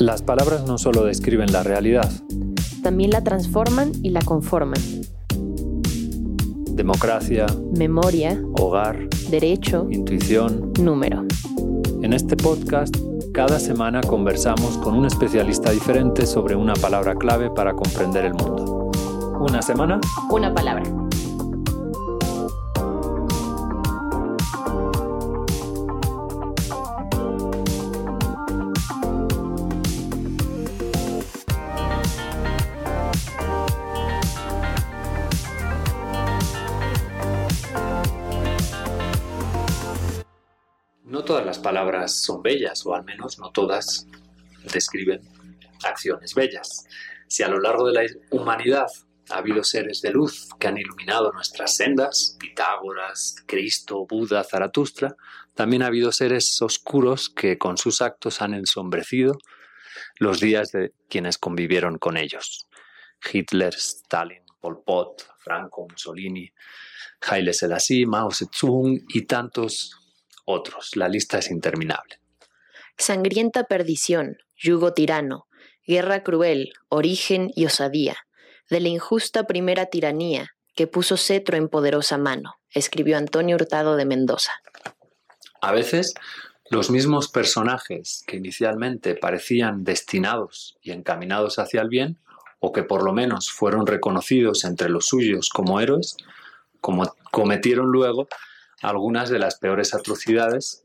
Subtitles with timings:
[0.00, 2.10] Las palabras no solo describen la realidad,
[2.82, 4.80] también la transforman y la conforman.
[6.70, 7.44] Democracia,
[7.76, 11.26] memoria, hogar, derecho, intuición, número.
[12.00, 12.96] En este podcast,
[13.34, 18.90] cada semana conversamos con un especialista diferente sobre una palabra clave para comprender el mundo.
[19.38, 20.99] Una semana, una palabra.
[41.70, 44.08] Palabras son bellas, o al menos no todas
[44.72, 45.20] describen
[45.84, 46.84] acciones bellas.
[47.28, 48.88] Si a lo largo de la humanidad
[49.30, 55.14] ha habido seres de luz que han iluminado nuestras sendas, Pitágoras, Cristo, Buda, Zaratustra,
[55.54, 59.38] también ha habido seres oscuros que con sus actos han ensombrecido
[60.16, 62.66] los días de quienes convivieron con ellos.
[63.32, 66.52] Hitler, Stalin, Pol Pot, Franco, Mussolini,
[67.20, 69.99] Haile Selassie, Mao Zedong y tantos
[70.50, 70.96] otros.
[70.96, 72.20] La lista es interminable.
[72.96, 75.46] Sangrienta perdición, yugo tirano,
[75.86, 78.16] guerra cruel, origen y osadía,
[78.68, 84.04] de la injusta primera tiranía que puso cetro en poderosa mano, escribió Antonio Hurtado de
[84.04, 84.52] Mendoza.
[85.60, 86.14] A veces,
[86.70, 92.18] los mismos personajes que inicialmente parecían destinados y encaminados hacia el bien,
[92.60, 96.16] o que por lo menos fueron reconocidos entre los suyos como héroes,
[96.80, 98.28] como cometieron luego
[98.82, 100.84] algunas de las peores atrocidades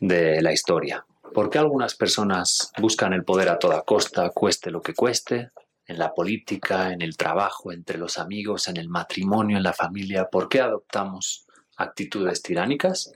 [0.00, 1.06] de la historia.
[1.34, 5.50] ¿Por qué algunas personas buscan el poder a toda costa, cueste lo que cueste?
[5.86, 10.28] En la política, en el trabajo, entre los amigos, en el matrimonio, en la familia.
[10.30, 13.12] ¿Por qué adoptamos actitudes tiránicas?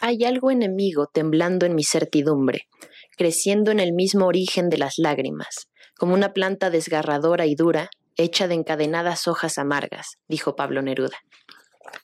[0.00, 2.68] Hay algo enemigo temblando en mi certidumbre,
[3.16, 8.48] creciendo en el mismo origen de las lágrimas, como una planta desgarradora y dura, hecha
[8.48, 11.18] de encadenadas hojas amargas, dijo Pablo Neruda.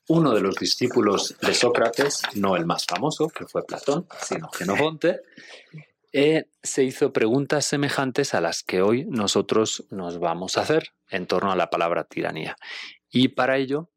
[0.08, 5.20] Uno de los discípulos de Sócrates, no el más famoso, que fue Platón, sino Genofonte,
[6.12, 11.26] eh, se hizo preguntas semejantes a las que hoy nosotros nos vamos a hacer en
[11.26, 12.56] torno a la palabra tiranía.
[13.10, 13.90] Y para ello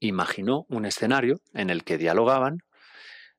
[0.00, 2.64] imaginó un escenario en el que dialogaban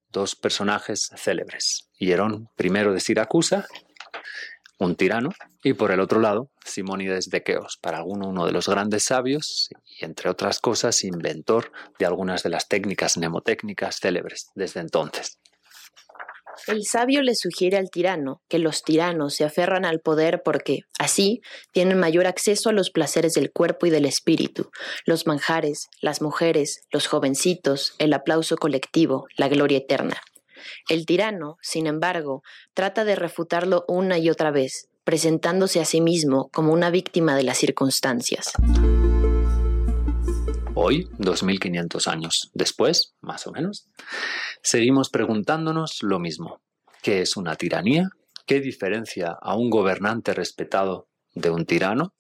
[0.10, 3.68] dos personajes célebres, Hierón I de Siracusa
[4.86, 5.30] un tirano,
[5.64, 9.70] y por el otro lado, Simónides de Queos, para alguno uno de los grandes sabios
[10.00, 15.38] y, entre otras cosas, inventor de algunas de las técnicas mnemotécnicas célebres desde entonces.
[16.68, 21.42] El sabio le sugiere al tirano que los tiranos se aferran al poder porque, así,
[21.72, 24.70] tienen mayor acceso a los placeres del cuerpo y del espíritu,
[25.06, 30.22] los manjares, las mujeres, los jovencitos, el aplauso colectivo, la gloria eterna.
[30.90, 36.50] El tirano, sin embargo, trata de refutarlo una y otra vez, presentándose a sí mismo
[36.52, 38.54] como una víctima de las circunstancias.
[40.74, 43.88] Hoy, 2500 años después, más o menos,
[44.64, 46.62] seguimos preguntándonos lo mismo.
[47.02, 48.10] ¿Qué es una tiranía?
[48.46, 52.14] ¿Qué diferencia a un gobernante respetado de un tirano?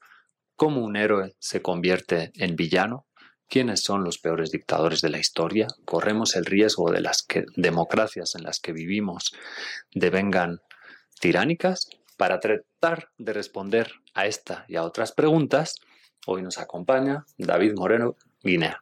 [0.55, 3.07] ¿Cómo un héroe se convierte en villano?
[3.51, 5.67] ¿Quiénes son los peores dictadores de la historia?
[5.83, 9.35] ¿Corremos el riesgo de las democracias en las que vivimos
[9.93, 10.61] devengan
[11.19, 11.89] tiránicas?
[12.15, 15.75] Para tratar de responder a esta y a otras preguntas,
[16.27, 18.81] hoy nos acompaña David Moreno Guinea.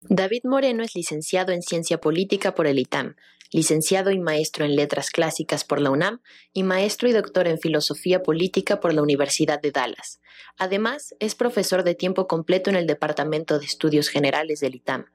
[0.00, 3.16] David Moreno es licenciado en Ciencia Política por el ITAM,
[3.50, 6.20] licenciado y maestro en Letras Clásicas por la UNAM
[6.52, 10.20] y maestro y doctor en Filosofía Política por la Universidad de Dallas.
[10.56, 15.06] Además, es profesor de tiempo completo en el Departamento de Estudios Generales del ITAM.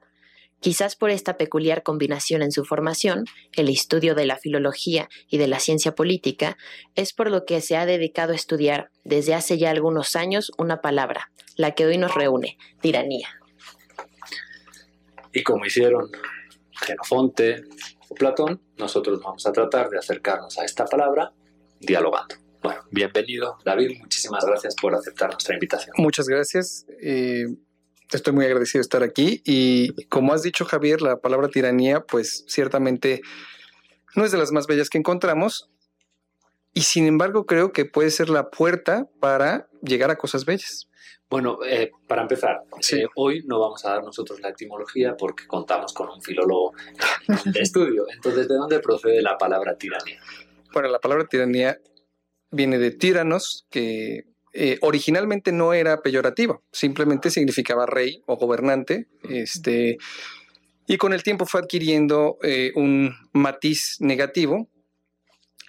[0.60, 3.24] Quizás por esta peculiar combinación en su formación,
[3.54, 6.58] el estudio de la filología y de la ciencia política,
[6.94, 10.82] es por lo que se ha dedicado a estudiar desde hace ya algunos años una
[10.82, 13.43] palabra, la que hoy nos reúne, tiranía.
[15.34, 16.10] Y como hicieron
[16.70, 17.64] Genofonte
[18.08, 21.32] o Platón, nosotros vamos a tratar de acercarnos a esta palabra
[21.80, 22.36] dialogando.
[22.62, 25.92] Bueno, bienvenido David, muchísimas gracias por aceptar nuestra invitación.
[25.98, 26.86] Muchas gracias.
[27.02, 27.46] Eh,
[28.12, 32.44] estoy muy agradecido de estar aquí y como has dicho Javier, la palabra tiranía pues
[32.46, 33.20] ciertamente
[34.14, 35.68] no es de las más bellas que encontramos
[36.74, 40.88] y sin embargo creo que puede ser la puerta para llegar a cosas bellas.
[41.30, 42.62] Bueno, eh, para empezar,
[42.92, 46.72] eh, hoy no vamos a dar nosotros la etimología porque contamos con un filólogo
[47.46, 48.06] de estudio.
[48.12, 50.20] Entonces, ¿de dónde procede la palabra tiranía?
[50.72, 51.78] Bueno, la palabra tiranía
[52.50, 59.08] viene de tiranos, que eh, originalmente no era peyorativo, simplemente significaba rey o gobernante.
[59.22, 59.96] Este,
[60.86, 62.38] y con el tiempo fue adquiriendo
[62.76, 64.68] un matiz negativo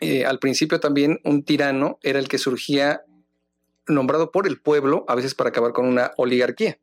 [0.01, 3.03] eh, al principio también un tirano era el que surgía
[3.87, 6.79] nombrado por el pueblo, a veces para acabar con una oligarquía.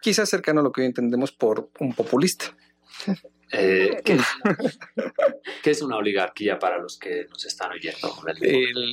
[0.00, 2.56] Quizás cercano a lo que hoy entendemos por un populista.
[3.52, 8.14] Eh, ¿qué, es una oligarquía para los que nos están oyendo?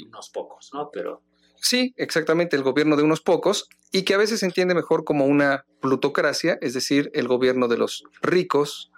[0.08, 0.90] unos pocos, ¿no?
[0.92, 1.22] Pero
[1.62, 5.26] Sí, exactamente, el gobierno de unos pocos y que a veces se entiende mejor como
[5.26, 8.92] una plutocracia, es decir, el gobierno de los ricos,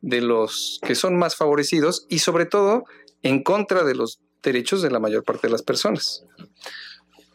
[0.00, 2.84] de los que son más favorecidos y sobre todo
[3.22, 6.24] en contra de los derechos de la mayor parte de las personas.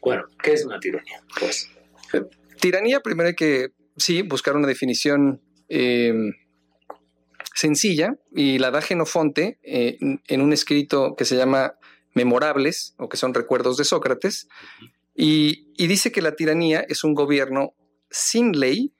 [0.02, 1.22] Bueno, ¿qué es una tiranía?
[1.40, 1.70] Pues.
[2.60, 6.34] Tiranía, primero hay que, sí, buscar una definición em,
[7.54, 11.76] sencilla y la da Genofonte eh, en un escrito que se llama
[12.14, 14.48] memorables o que son recuerdos de Sócrates,
[15.16, 17.74] y, dice que la tiranía es un gobierno
[18.10, 18.94] sin ley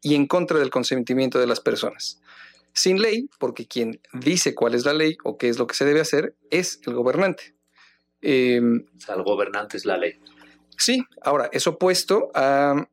[0.00, 2.20] y en contra del consentimiento de las personas.
[2.72, 5.84] Sin ley, porque quien dice cuál es la ley o qué es lo que se
[5.84, 7.54] debe hacer es el gobernante.
[8.20, 10.14] Em, o sea, el gobernante es la ley.
[10.76, 12.88] Sí, ahora, es opuesto a,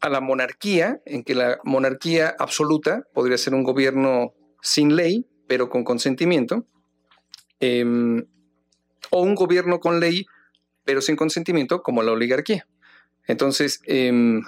[0.00, 5.68] a la monarquía, en que la monarquía absoluta podría ser un gobierno sin ley, pero
[5.68, 6.66] con consentimiento,
[7.60, 8.26] Em,
[9.10, 10.26] o un gobierno con ley,
[10.84, 12.66] pero sin consentimiento, como la oligarquía.
[13.26, 14.42] Entonces, em,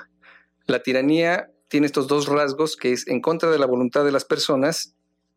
[0.66, 4.24] la tiranía tiene estos dos rasgos, que es en contra de la voluntad de las
[4.24, 4.94] personas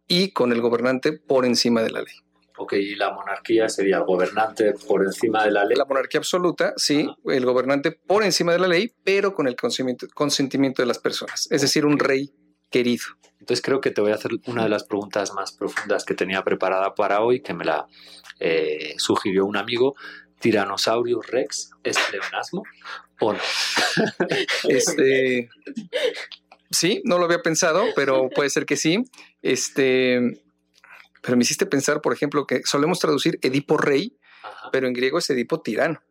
[0.07, 2.15] y con el gobernante por encima de la ley.
[2.57, 5.77] Ok, y la monarquía sería el gobernante por encima de la ley.
[5.77, 10.81] La monarquía absoluta, sí, el gobernante por encima de la ley, pero con el consentimiento
[10.81, 12.33] de las personas, es decir, un rey
[12.69, 13.05] querido.
[13.39, 16.43] Entonces creo que te voy a hacer una de las preguntas más profundas que tenía
[16.43, 17.87] preparada para hoy, que me la
[18.39, 19.95] eh, sugirió un amigo.
[20.39, 22.63] ¿Tiranosaurio Rex es pleonasmo
[23.19, 23.39] o no?
[24.69, 25.49] Este,
[26.71, 29.03] sí, no lo había pensado, pero puede ser que sí.
[29.41, 30.41] Este,
[31.21, 34.17] pero me hiciste pensar, por ejemplo, que solemos traducir Edipo rey,
[34.71, 36.01] pero en griego es Edipo tirano.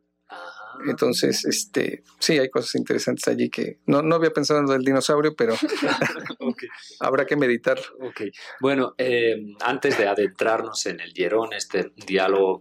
[0.87, 4.85] Entonces, este, sí, hay cosas interesantes allí que no, no había pensado en lo del
[4.85, 5.55] dinosaurio, pero
[7.01, 7.79] habrá que meditar.
[8.01, 8.31] Okay.
[8.61, 12.61] Bueno, eh, antes de adentrarnos en el Hierón, este diálogo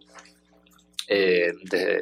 [1.07, 1.53] eh,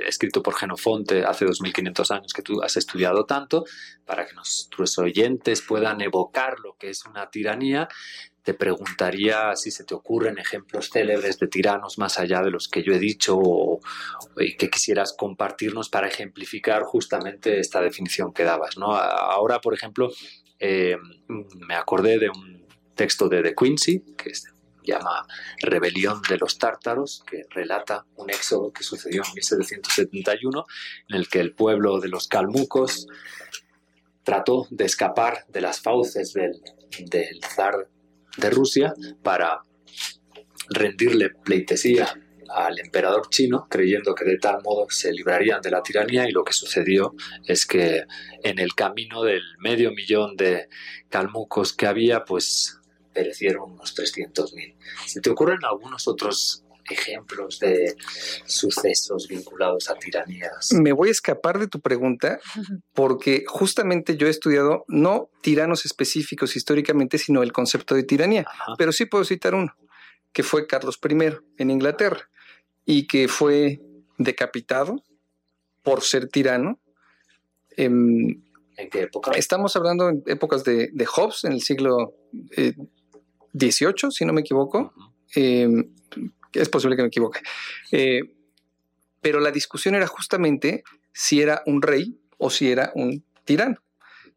[0.08, 3.66] escrito por Genofonte hace 2500 años que tú has estudiado tanto,
[4.06, 7.88] para que nuestros oyentes puedan evocar lo que es una tiranía,
[8.46, 12.84] te preguntaría si se te ocurren ejemplos célebres de tiranos más allá de los que
[12.84, 13.80] yo he dicho o,
[14.36, 18.78] que quisieras compartirnos para ejemplificar justamente esta definición que dabas.
[18.78, 18.96] ¿no?
[18.96, 20.12] Ahora, por ejemplo,
[20.60, 20.96] eh,
[21.28, 24.50] me acordé de un texto de De Quincy, que se
[24.86, 25.26] llama
[25.62, 30.66] Rebelión de los Tártaros, que relata un éxodo que sucedió en 1771,
[31.10, 33.08] en el que el pueblo de los calmucos
[34.26, 36.60] trató de escapar de las fauces del,
[37.56, 37.88] zar
[38.38, 38.94] de Rusia
[39.24, 39.62] para
[40.70, 46.28] rendirle pleitesía al emperador chino, creyendo que de tal modo se librarían de la tiranía
[46.28, 47.14] y lo que sucedió
[47.46, 48.04] es que
[48.44, 50.68] en el camino del medio millón de
[51.10, 52.80] calmucos que había, pues
[53.16, 54.76] perecieron unos 300.000.
[55.08, 57.96] ¿Se te ocurren algunos otros ejemplos de
[58.46, 60.74] sucesos vinculados a tiranías?
[60.74, 62.40] Me voy a escapar de tu pregunta
[62.94, 68.46] porque justamente yo he estudiado no tiranos específicos históricamente, sino el concepto de tiranía,
[68.78, 69.74] pero sí puedo citar uno,
[70.34, 71.16] que fue Carlos I
[71.58, 72.30] en Inglaterra
[72.86, 73.82] y que fue
[74.18, 75.02] decapitado
[75.84, 76.80] por ser tirano.
[77.78, 78.44] ¿En
[78.92, 79.32] qué época?
[79.32, 82.14] Estamos hablando en épocas de, Hobbes, en el siglo
[82.58, 82.74] eh,
[83.56, 84.94] 18, si no me equivoco.
[85.34, 85.92] Em,
[86.54, 87.40] es posible que me equivoque.
[87.92, 88.22] Eh,
[89.22, 90.84] pero la discusión era justamente
[91.14, 93.78] si era un rey o si era un tirano.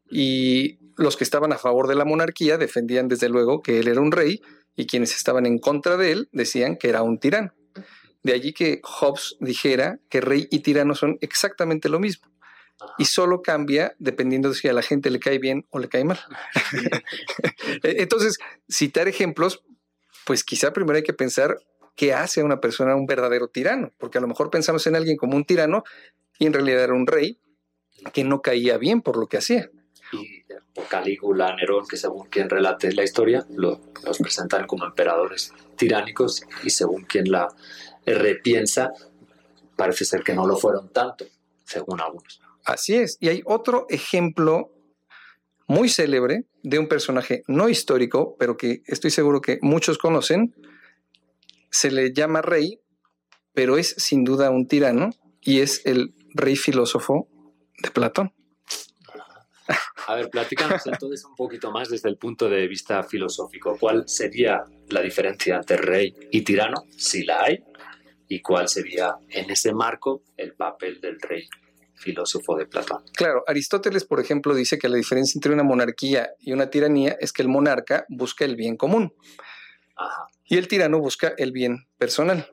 [0.09, 4.01] Y los que estaban a favor de la monarquía defendían desde luego que él era
[4.01, 4.41] un rey
[4.75, 7.53] y quienes estaban en contra de él decían que era un tirano.
[8.23, 12.27] De allí que Hobbes dijera que rey y tirano son exactamente lo mismo.
[12.97, 16.03] Y solo cambia dependiendo de si a la gente le cae bien o le cae
[16.03, 16.19] mal.
[17.83, 18.37] Entonces,
[18.69, 19.63] citar ejemplos,
[20.25, 21.59] pues quizá primero hay que pensar
[21.95, 25.17] qué hace a una persona un verdadero tirano, porque a lo mejor pensamos en alguien
[25.17, 25.83] como un tirano
[26.37, 27.39] y en realidad era un rey
[28.13, 29.69] que no caía bien por lo que hacía.
[30.13, 30.43] Y
[30.87, 33.79] Calígula, Nerón, que según quien relate la historia, los
[34.19, 37.49] presentan como emperadores tiránicos y según quien la
[38.05, 38.91] repiensa,
[39.75, 41.25] parece ser que no lo fueron tanto,
[41.63, 42.41] según algunos.
[42.69, 43.17] Así es.
[43.19, 44.71] Y hay otro ejemplo
[45.67, 50.53] muy célebre de un personaje no histórico, pero que estoy seguro que muchos conocen,
[51.71, 52.79] se le llama rey,
[53.53, 55.09] pero es sin duda un tirano
[55.41, 57.27] y es el rey filósofo
[57.81, 58.33] de Platón.
[60.07, 63.77] A ver, platícanos entonces un poquito más desde el punto de vista filosófico.
[63.79, 67.63] ¿Cuál sería la diferencia entre rey y tirano, si la hay?
[68.27, 71.47] ¿Y cuál sería en ese marco el papel del rey
[71.99, 73.03] filósofo de Platón?
[73.13, 77.31] Claro, Aristóteles, por ejemplo, dice que la diferencia entre una monarquía y una tiranía es
[77.33, 79.13] que el monarca busca el bien común
[79.95, 80.27] Ajá.
[80.45, 82.49] y el tirano busca el bien personal.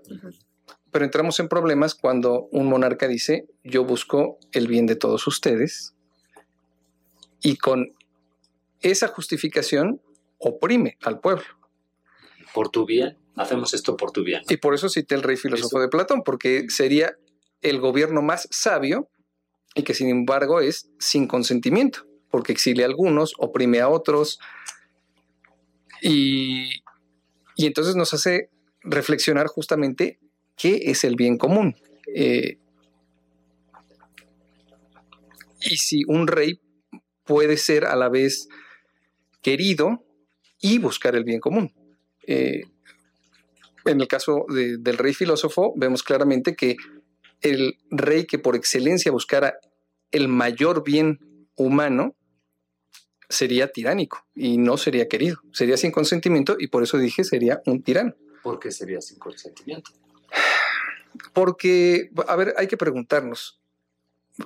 [0.91, 5.95] Pero entramos en problemas cuando un monarca dice, yo busco el bien de todos ustedes
[7.43, 7.95] y con
[8.81, 10.01] esa justificación
[10.39, 11.45] oprime al pueblo.
[12.55, 14.43] Por tu bien, hacemos esto por tu bien.
[14.49, 15.81] Y por eso cité el rey filósofo Eso.
[15.81, 17.17] de Platón, porque sería
[17.63, 19.09] el gobierno más sabio
[19.77, 24.41] y que sin embargo es sin consentimiento, porque exilia a algunos, oprime a otros
[26.03, 26.83] y,
[27.57, 28.51] y entonces nos hace
[28.83, 30.19] reflexionar justamente
[30.57, 31.77] qué es el bien común.
[32.15, 32.59] Eh,
[35.61, 36.61] y si un rey
[37.25, 38.49] puede ser a la vez
[39.43, 40.05] querido
[40.61, 41.73] y buscar el bien común.
[42.27, 42.63] Eh,
[43.85, 46.77] en el caso de- del rey filósofo, vemos claramente que
[47.41, 49.59] el rey que por excelencia buscara
[50.11, 52.15] el mayor bien humano
[53.29, 57.83] sería tiránico y no sería querido, sería sin consentimiento y por eso dije sería un
[57.83, 58.15] tirano.
[58.43, 59.91] ¿Por qué sería sin consentimiento?
[61.33, 63.61] Porque, a ver, hay que preguntarnos,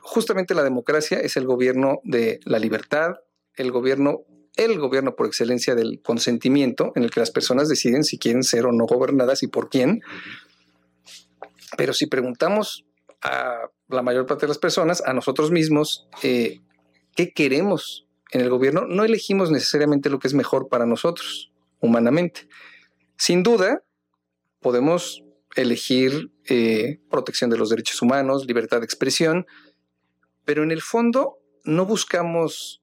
[0.00, 3.16] justamente la democracia es el gobierno de la libertad,
[3.54, 4.24] el gobierno,
[4.56, 8.66] el gobierno por excelencia del consentimiento, en el que las personas deciden si quieren ser
[8.66, 10.00] o no gobernadas y por quién.
[11.80, 12.84] Pero si preguntamos
[13.22, 16.60] a la mayor parte de las personas, a nosotros mismos, eh,
[17.16, 18.84] ¿qué queremos en el gobierno?
[18.86, 22.48] No elegimos necesariamente lo que es mejor para nosotros, humanamente.
[23.16, 23.82] Sin duda,
[24.60, 25.24] podemos
[25.56, 29.46] elegir eh, protección de los derechos humanos, libertad de expresión,
[30.44, 32.82] pero en el fondo no buscamos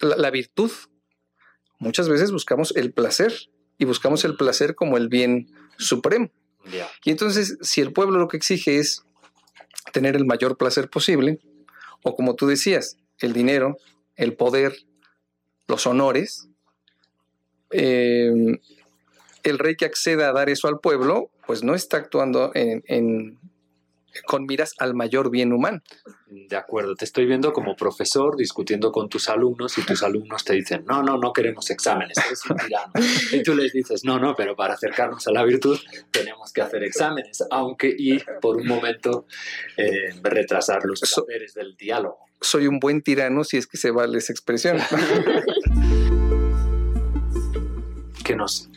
[0.00, 0.70] la virtud.
[1.78, 3.34] Muchas veces buscamos el placer
[3.76, 6.30] y buscamos el placer como el bien supremo.
[7.04, 9.02] Y entonces, si el pueblo lo que exige es
[9.92, 11.38] tener el mayor placer posible,
[12.02, 13.78] o como tú decías, el dinero,
[14.16, 14.76] el poder,
[15.66, 16.48] los honores,
[17.70, 18.58] eh,
[19.42, 23.38] el rey que acceda a dar eso al pueblo, pues no está actuando en- en-
[24.26, 25.80] con miras al mayor bien humano.
[26.26, 30.54] De acuerdo, te estoy viendo como profesor discutiendo con tus alumnos y tus alumnos te
[30.54, 32.92] dicen, no, no, no queremos exámenes, eres un tirano.
[33.32, 35.78] Y tú les dices, no, no, pero para acercarnos a la virtud
[36.10, 39.26] tenemos que hacer exámenes, aunque y por un momento
[39.76, 42.18] eh, retrasar los placeres del diálogo.
[42.40, 44.78] Soy un buen tirano si es que se vale esa expresión.
[48.24, 48.70] ¿Qué nos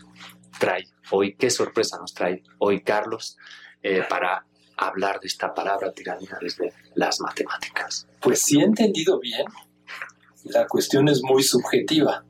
[0.59, 1.35] trae hoy?
[1.35, 3.37] ¿Qué sorpresa nos trae hoy Carlos
[3.83, 4.45] eh, para
[4.87, 8.07] hablar de esta palabra tiranía desde las matemáticas?
[8.19, 9.45] Pues si he entendido bien,
[10.45, 12.23] la cuestión es muy subjetiva.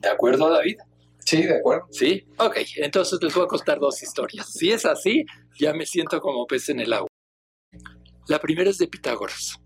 [0.00, 0.78] ¿De acuerdo, David?
[1.24, 1.86] sí, de acuerdo.
[1.90, 2.26] Sí.
[2.38, 4.52] Ok, entonces les voy a contar dos historias.
[4.52, 5.24] Si es así,
[5.58, 7.08] ya me siento como pez en el agua.
[8.28, 9.60] La primera es de Pitágoras,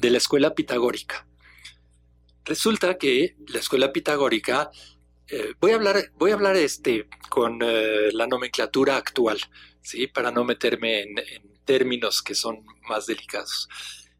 [0.00, 1.26] de la escuela pitagórica.
[2.44, 4.70] Resulta que la escuela pitagórica,
[5.28, 9.38] eh, voy a hablar, voy a hablar este, con eh, la nomenclatura actual,
[9.84, 10.08] ¿sí?
[10.08, 13.68] para no meterme en, en términos que son más delicados.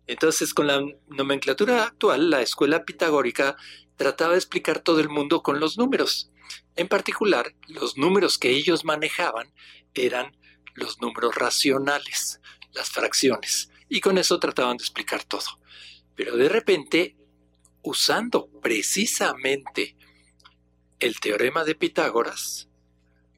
[0.06, 3.56] Entonces, con la nomenclatura actual, la escuela pitagórica
[3.96, 6.30] trataba de explicar todo el mundo con los números.
[6.76, 9.52] En particular, los números que ellos manejaban
[9.94, 10.36] eran
[10.74, 12.40] los números racionales,
[12.72, 15.58] las fracciones, y con eso trataban de explicar todo.
[16.14, 17.16] Pero de repente,
[17.82, 19.96] usando precisamente
[20.98, 22.68] el teorema de Pitágoras,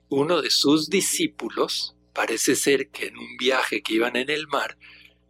[0.09, 4.79] uno de sus discípulos, parece ser que en un viaje que iban en el mar,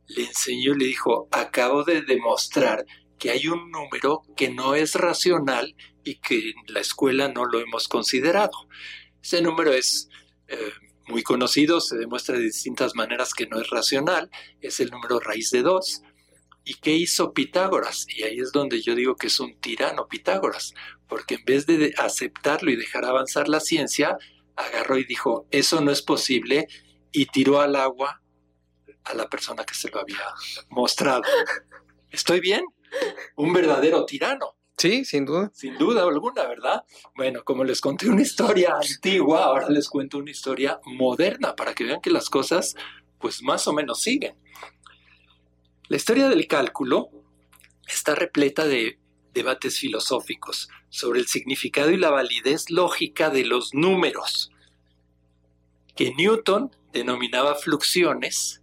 [0.07, 2.87] le enseñó y le dijo, acabo de demostrar
[3.19, 5.75] que hay un número que no es racional
[6.05, 8.69] y que en la escuela no lo hemos considerado.
[9.21, 10.09] Ese número es
[10.47, 10.71] eh,
[11.09, 15.51] muy conocido, se demuestra de distintas maneras que no es racional, es el número raíz
[15.51, 16.03] de 2.
[16.65, 18.07] ¿Y qué hizo Pitágoras?
[18.09, 20.73] Y ahí es donde yo digo que es un tirano Pitágoras,
[21.09, 24.19] porque en vez de aceptarlo y dejar avanzar la ciencia,
[24.57, 26.67] agarró y dijo, eso no es posible,
[27.13, 28.23] y tiró al agua
[29.05, 30.21] a la persona que se lo había
[30.71, 31.23] mostrado.
[32.11, 32.65] ¿Estoy bien?
[33.37, 35.51] Un verdadero tirano Sí, sin duda.
[35.55, 36.85] sin duda alguna, ¿verdad?
[37.17, 41.85] Bueno, como les conté una historia antigua, ahora les cuento una historia moderna para que
[41.85, 42.75] vean que las cosas,
[43.19, 44.37] pues más o menos siguen.
[45.89, 47.09] La historia del cálculo
[47.87, 48.99] está repleta de
[49.37, 54.51] debates filosóficos sobre el significado y la validez lógica de los números,
[55.95, 58.63] que Newton denominaba fluxiones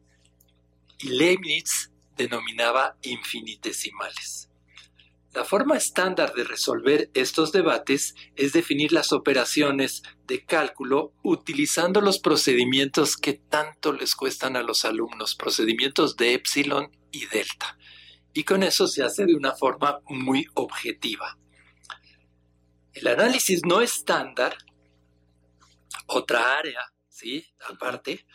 [0.97, 4.49] y Leibniz denominaba infinitesimales.
[5.33, 12.19] La forma estándar de resolver estos debates es definir las operaciones de cálculo utilizando los
[12.19, 17.77] procedimientos que tanto les cuestan a los alumnos, procedimientos de epsilon y delta.
[18.33, 21.37] Y con eso se hace de una forma muy objetiva.
[22.93, 24.55] El análisis no estándar,
[26.07, 27.45] otra área, ¿sí?
[27.69, 28.25] Aparte,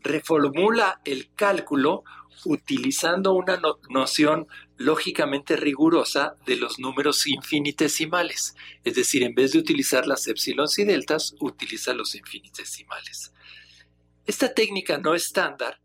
[0.00, 2.04] reformula el cálculo
[2.44, 8.54] utilizando una noción lógicamente rigurosa de los números infinitesimales.
[8.84, 13.32] Es decir, en vez de utilizar las épsilons y deltas, utiliza los infinitesimales.
[14.26, 15.80] Esta técnica no estándar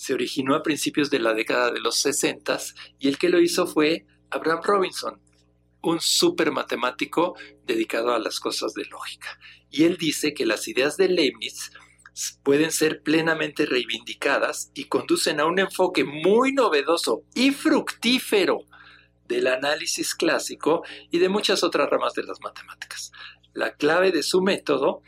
[0.00, 2.58] se originó a principios de la década de los 60
[2.98, 5.20] y el que lo hizo fue Abraham Robinson,
[5.82, 7.34] un super matemático
[7.66, 9.38] dedicado a las cosas de lógica.
[9.70, 11.72] Y él dice que las ideas de Leibniz
[12.42, 18.60] pueden ser plenamente reivindicadas y conducen a un enfoque muy novedoso y fructífero
[19.28, 23.12] del análisis clásico y de muchas otras ramas de las matemáticas.
[23.52, 25.02] La clave de su método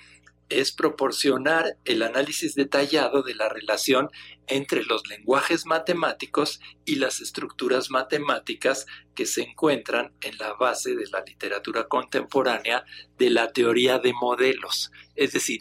[0.48, 4.10] es proporcionar el análisis detallado de la relación
[4.46, 11.06] entre los lenguajes matemáticos y las estructuras matemáticas que se encuentran en la base de
[11.10, 12.84] la literatura contemporánea
[13.18, 15.60] de la teoría de modelos, es decir,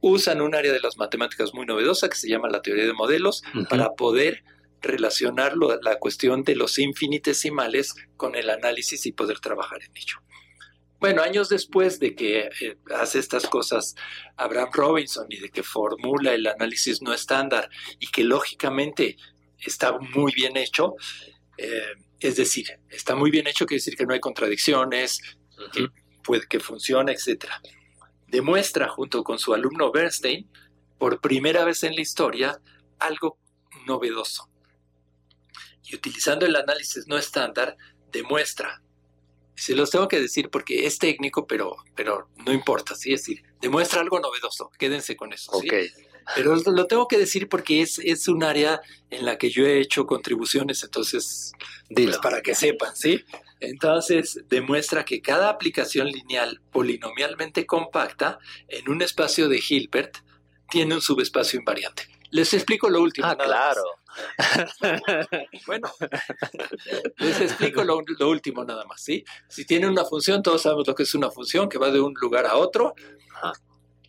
[0.00, 3.42] usan un área de las matemáticas muy novedosa que se llama la teoría de modelos
[3.68, 4.44] para poder
[4.80, 10.16] relacionar la cuestión de los infinitesimales con el análisis y poder trabajar en ello.
[11.00, 13.94] Bueno, años después de que eh, hace estas cosas
[14.36, 19.16] Abraham Robinson y de que formula el análisis no estándar y que lógicamente
[19.58, 20.94] está muy bien hecho,
[21.56, 25.20] eh, es decir, está muy bien hecho, quiere decir que no hay contradicciones,
[25.72, 25.88] que,
[26.22, 27.60] puede, que funciona, etcétera
[28.30, 30.48] demuestra junto con su alumno Bernstein,
[30.98, 32.60] por primera vez en la historia,
[32.98, 33.38] algo
[33.86, 34.48] novedoso.
[35.84, 37.76] Y utilizando el análisis no estándar,
[38.12, 38.82] demuestra,
[39.60, 43.12] se los tengo que decir porque es técnico, pero, pero no importa, ¿sí?
[43.12, 45.52] es decir, demuestra algo novedoso, quédense con eso.
[45.60, 45.68] ¿sí?
[46.34, 49.80] Pero lo tengo que decir porque es, es un área en la que yo he
[49.80, 51.52] hecho contribuciones, entonces,
[51.94, 53.22] pues, para que sepan, ¿sí?
[53.60, 60.18] Entonces, demuestra que cada aplicación lineal polinomialmente compacta en un espacio de Hilbert
[60.70, 62.04] tiene un subespacio invariante.
[62.30, 63.26] Les explico lo último.
[63.26, 63.82] Ah, claro.
[65.66, 65.90] bueno,
[67.18, 69.24] les explico lo, último nada más, ¿sí?
[69.48, 72.14] Si tiene una función, todos sabemos lo que es una función que va de un
[72.20, 72.94] lugar a otro,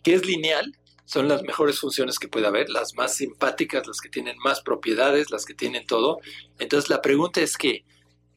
[0.02, 0.72] que es lineal,
[1.04, 5.30] son las mejores funciones que puede haber, las más simpáticas, las que tienen más propiedades,
[5.30, 6.18] las que tienen todo.
[6.58, 7.84] Entonces la pregunta es que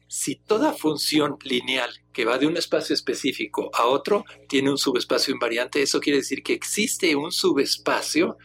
[0.08, 5.32] si toda función lineal que va de un espacio específico a otro tiene un subespacio
[5.32, 8.36] invariante, eso quiere decir que existe un subespacio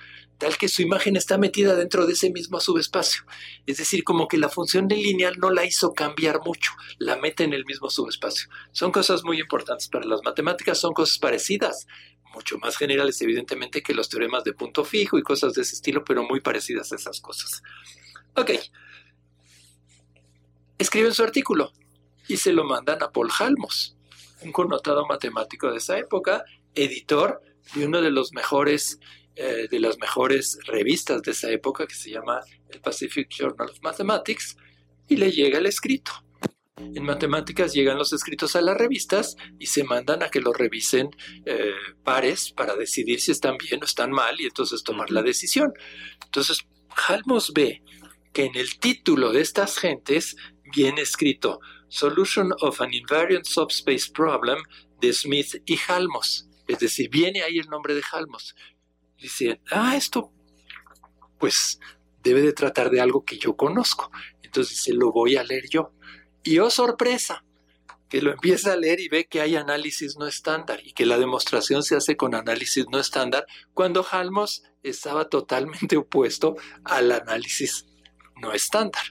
[0.42, 3.24] tal que su imagen está metida dentro de ese mismo subespacio.
[3.68, 7.44] Es decir, como que la función de lineal no la hizo cambiar mucho, la mete
[7.44, 8.50] en el mismo subespacio.
[8.72, 11.86] Son cosas muy importantes para las matemáticas, son cosas parecidas,
[12.34, 16.04] mucho más generales evidentemente que los teoremas de punto fijo y cosas de ese estilo,
[16.04, 17.62] pero muy parecidas a esas cosas.
[18.36, 18.50] Ok,
[20.80, 21.72] escriben su artículo
[22.28, 23.96] y se lo mandan a Paul Halmos,
[24.42, 27.44] un connotado matemático de esa época, editor
[27.76, 29.00] de uno de los mejores
[29.36, 33.82] eh, de las mejores revistas de esa época que se llama el Pacific Journal of
[33.82, 34.58] Mathematics
[35.08, 36.12] y le llega el escrito.
[36.78, 41.10] En matemáticas llegan los escritos a las revistas y se mandan a que los revisen
[41.46, 41.72] eh,
[42.04, 45.74] pares para decidir si están bien o están mal y entonces tomar la decisión.
[46.26, 46.66] Entonces,
[47.08, 47.84] Halmos ve
[48.34, 50.36] que en el título de estas gentes
[50.74, 54.60] viene escrito Solution of an Invariant Subspace Problem
[55.00, 56.48] de Smith y Halmos.
[56.68, 58.56] Es decir, viene ahí el nombre de Halmos.
[59.22, 60.32] Dice, ah, esto,
[61.38, 61.80] pues
[62.24, 64.12] debe de tratar de algo que yo conozco.
[64.42, 65.94] Entonces se lo voy a leer yo.
[66.44, 67.44] Y oh sorpresa,
[68.10, 71.18] que lo empieza a leer y ve que hay análisis no estándar y que la
[71.18, 77.86] demostración se hace con análisis no estándar cuando Halmos estaba totalmente opuesto al análisis
[78.42, 79.04] no estándar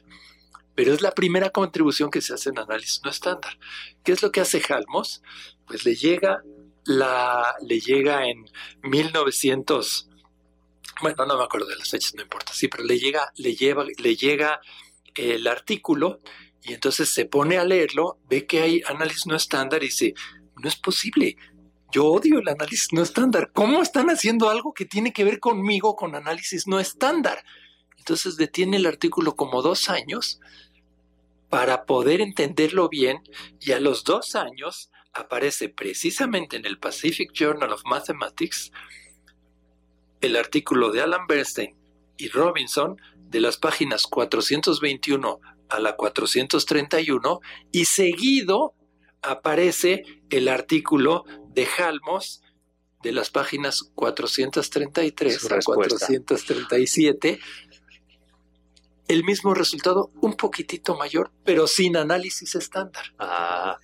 [0.80, 3.58] pero es la primera contribución que se hace en análisis no estándar.
[4.02, 5.22] ¿Qué es lo que hace Halmos?
[5.66, 6.42] Pues le llega,
[6.84, 8.46] la, le llega en
[8.82, 10.08] 1900,
[11.02, 13.84] bueno, no me acuerdo de las fechas, no importa, sí, pero le llega, le lleva,
[13.84, 14.60] le llega
[15.14, 16.20] el artículo
[16.62, 20.14] y entonces se pone a leerlo, ve que hay análisis no estándar y dice,
[20.56, 21.36] no es posible,
[21.92, 23.50] yo odio el análisis no estándar.
[23.52, 27.42] ¿Cómo están haciendo algo que tiene que ver conmigo con análisis no estándar?
[27.98, 30.40] Entonces detiene el artículo como dos años
[31.48, 33.22] para poder entenderlo bien
[33.60, 38.70] y a los dos años aparece precisamente en el Pacific Journal of Mathematics
[40.20, 41.76] el artículo de Alan Bernstein
[42.16, 47.40] y Robinson de las páginas 421 a la 431
[47.72, 48.74] y seguido
[49.22, 52.42] aparece el artículo de Halmos
[53.02, 57.40] de las páginas 433 a 437
[59.10, 63.04] el mismo resultado un poquitito mayor, pero sin análisis estándar.
[63.18, 63.76] Ah.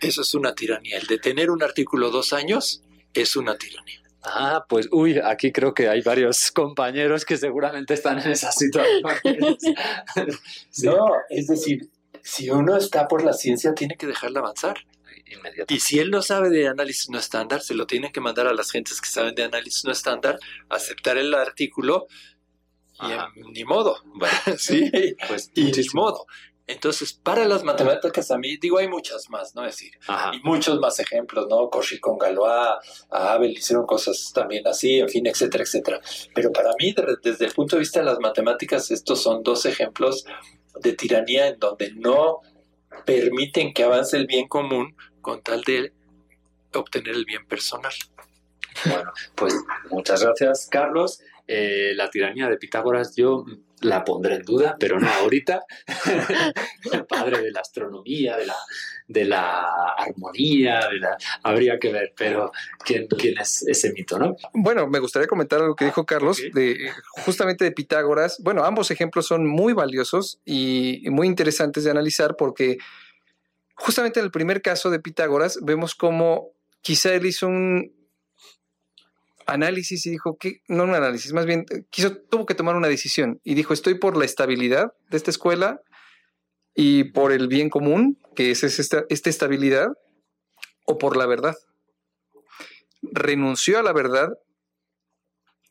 [0.00, 0.96] Eso es una tiranía.
[0.96, 2.82] El de tener un artículo dos años
[3.12, 4.00] es una tiranía.
[4.22, 9.02] Ah, pues uy, aquí creo que hay varios compañeros que seguramente están en esa situación.
[10.82, 11.90] No, es decir,
[12.22, 14.78] si uno está por la ciencia, tiene que dejarla avanzar.
[15.68, 18.54] Y si él no sabe de análisis no estándar, se lo tiene que mandar a
[18.54, 22.06] las gentes que saben de análisis no estándar, aceptar el artículo
[23.02, 23.96] y ni modo.
[24.58, 24.90] sí,
[25.28, 26.26] pues y ni modo.
[26.66, 29.64] Entonces, para las matemáticas a mí, digo, hay muchas más, ¿no?
[29.64, 29.98] Es decir,
[30.32, 31.68] y muchos más ejemplos, ¿no?
[31.68, 36.00] Cauchy con Galois, a Abel hicieron cosas también así, en fin, etcétera, etcétera.
[36.34, 40.24] Pero para mí, desde el punto de vista de las matemáticas, estos son dos ejemplos
[40.80, 42.40] de tiranía en donde no
[43.04, 45.92] permiten que avance el bien común con tal de
[46.72, 47.92] obtener el bien personal.
[48.84, 49.54] Bueno, pues
[49.90, 51.20] muchas gracias, Carlos.
[51.46, 53.44] Eh, la tiranía de Pitágoras yo
[53.80, 55.64] la pondré en duda, pero no ahorita.
[56.92, 58.56] el padre de la astronomía, de la,
[59.08, 61.16] de la armonía, de la...
[61.42, 62.52] habría que ver, pero
[62.84, 64.36] ¿quién, ¿quién, es ese mito, no?
[64.54, 66.90] Bueno, me gustaría comentar algo que dijo Carlos, de,
[67.24, 68.38] justamente de Pitágoras.
[68.42, 72.78] Bueno, ambos ejemplos son muy valiosos y muy interesantes de analizar porque
[73.74, 76.50] justamente en el primer caso de Pitágoras vemos cómo
[76.82, 78.01] quizá él hizo un
[79.46, 82.88] análisis y dijo que, no un análisis, más bien eh, quiso, tuvo que tomar una
[82.88, 85.80] decisión y dijo, estoy por la estabilidad de esta escuela
[86.74, 89.88] y por el bien común, que es esta, esta estabilidad,
[90.84, 91.54] o por la verdad.
[93.02, 94.30] Renunció a la verdad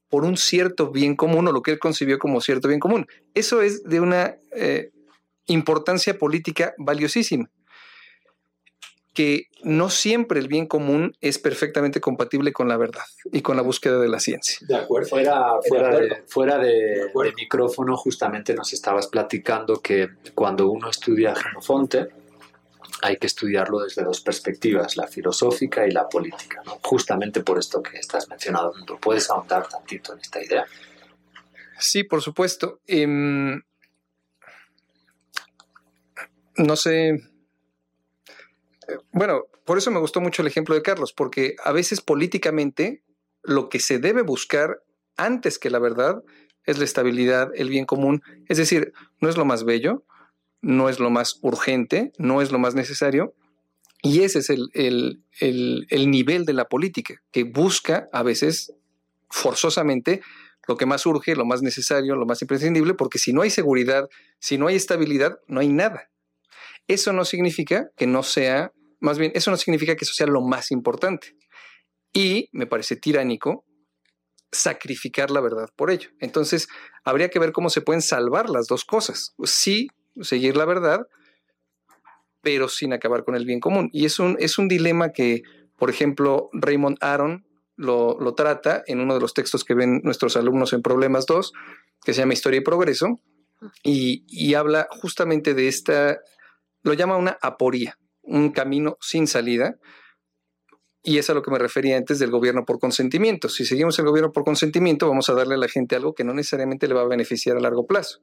[0.10, 3.08] por un cierto bien común o lo que él concibió como cierto bien común.
[3.34, 4.92] Eso es de una eh,
[5.48, 7.50] importancia política valiosísima
[9.14, 13.62] que no siempre el bien común es perfectamente compatible con la verdad y con la
[13.62, 14.58] búsqueda de la ciencia.
[14.62, 15.10] De acuerdo.
[15.10, 15.46] Fuera,
[16.28, 22.08] fuera, de, micrófono, justamente nos estabas platicando que cuando uno estudia Genofonte,
[23.02, 27.98] hay que estudiarlo desde dos perspectivas, la filosófica y la política, justamente por esto que
[27.98, 28.98] estás mencionando.
[29.02, 30.66] ¿Puedes ahondar tantito en esta idea?
[31.80, 32.80] Sí, por supuesto.
[32.88, 33.62] Em,
[36.58, 37.31] no sé
[39.12, 43.04] bueno, por eso me gustó mucho el ejemplo de Carlos, porque a veces políticamente
[43.44, 44.82] lo que se debe buscar
[45.18, 46.24] antes que la verdad
[46.66, 48.22] es la estabilidad, el bien común.
[48.48, 50.04] Es decir, no es lo más bello,
[50.62, 53.34] no es lo más urgente, no es lo más necesario.
[54.04, 54.70] Y ese es el,
[55.40, 58.74] el nivel de la política, que busca a veces
[59.30, 60.22] forzosamente
[60.68, 64.10] lo que más urge, lo más necesario, lo más imprescindible, porque si no hay seguridad,
[64.40, 66.11] si no hay estabilidad, no hay nada.
[66.88, 70.42] Eso no significa que no sea más bien, eso no significa que eso sea lo
[70.42, 71.36] más importante.
[72.14, 73.66] Y me parece tiránico
[74.52, 76.10] sacrificar la verdad por ello.
[76.20, 76.68] Entonces,
[77.04, 79.34] habría que ver cómo se pueden salvar las dos cosas.
[79.44, 79.88] Sí,
[80.22, 81.08] seguir la verdad,
[82.42, 83.90] pero sin acabar con el bien común.
[83.92, 85.42] Y es un, es un dilema que,
[85.78, 90.38] por ejemplo, Raymond Aron lo, lo trata en uno de los textos que ven nuestros
[90.38, 91.54] alumnos en Problemas 2,
[92.04, 93.20] que se llama Historia y Progreso,
[93.84, 96.20] y, y habla justamente de esta,
[96.84, 99.78] lo llama una aporía un camino sin salida.
[101.04, 103.50] Y es a lo que me refería antes del gobierno por consentimiento.
[103.50, 106.34] Si seguimos el gobierno por consentimiento, vamos a darle a la gente algo que no
[106.34, 108.20] necesariamente le va a beneficiar a largo plazo.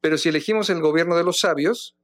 [0.00, 1.96] Pero si elegimos el gobierno de los sabios,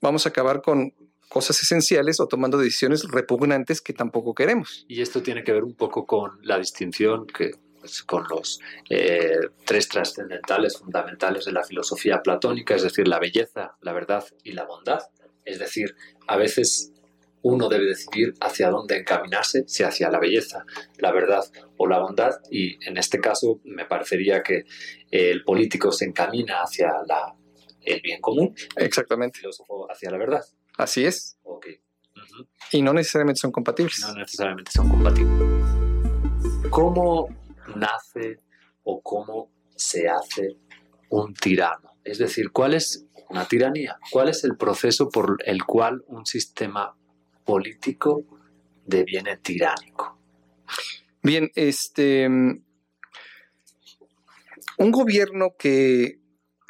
[0.00, 0.94] vamos a acabar con
[1.28, 4.86] cosas esenciales o tomando decisiones repugnantes que tampoco queremos.
[4.88, 7.50] Y esto tiene que ver un poco con la distinción que
[7.80, 8.60] pues, con los
[8.90, 14.52] eh, tres trascendentales fundamentales de la filosofía platónica, es decir, la belleza, la verdad y
[14.52, 15.00] la bondad.
[15.44, 15.94] Es decir,
[16.26, 16.92] a veces
[17.42, 20.64] uno debe decidir hacia dónde encaminarse, si hacia la belleza,
[20.98, 21.44] la verdad
[21.76, 22.32] o la bondad.
[22.50, 24.64] Y en este caso me parecería que
[25.10, 27.34] el político se encamina hacia la,
[27.80, 28.54] el bien común.
[28.76, 29.38] Exactamente.
[29.38, 30.44] El filósofo hacia la verdad.
[30.76, 31.38] Así es.
[32.72, 34.00] Y no necesariamente son compatibles.
[34.00, 35.48] No necesariamente son compatibles.
[36.70, 37.28] ¿Cómo
[37.76, 38.40] nace
[38.84, 40.56] o cómo se hace
[41.10, 41.96] un tirano?
[42.04, 43.98] Es decir, ¿cuál es una tiranía.
[44.10, 46.96] ¿Cuál es el proceso por el cual un sistema
[47.44, 48.24] político
[48.84, 50.18] deviene tiránico?
[51.22, 52.26] Bien, este
[54.78, 56.20] un gobierno que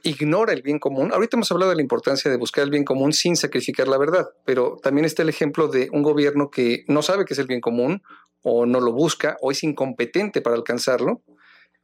[0.03, 1.13] ignora el bien común.
[1.13, 4.29] Ahorita hemos hablado de la importancia de buscar el bien común sin sacrificar la verdad,
[4.45, 7.61] pero también está el ejemplo de un gobierno que no sabe qué es el bien
[7.61, 8.03] común
[8.43, 11.23] o no lo busca o es incompetente para alcanzarlo.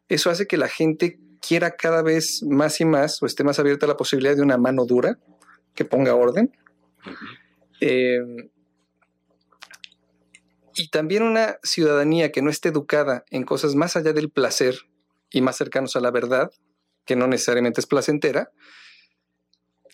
[0.09, 3.87] Eso hace que la gente quiera cada vez más y más o esté más abierta
[3.87, 5.18] a la posibilidad de una mano dura
[5.74, 6.53] que ponga orden.
[7.81, 8.20] Eh,
[10.77, 14.74] y también una ciudadanía que no esté educada en cosas más allá del placer
[15.31, 16.50] y más cercanos a la verdad,
[17.05, 18.51] que no necesariamente es placentera,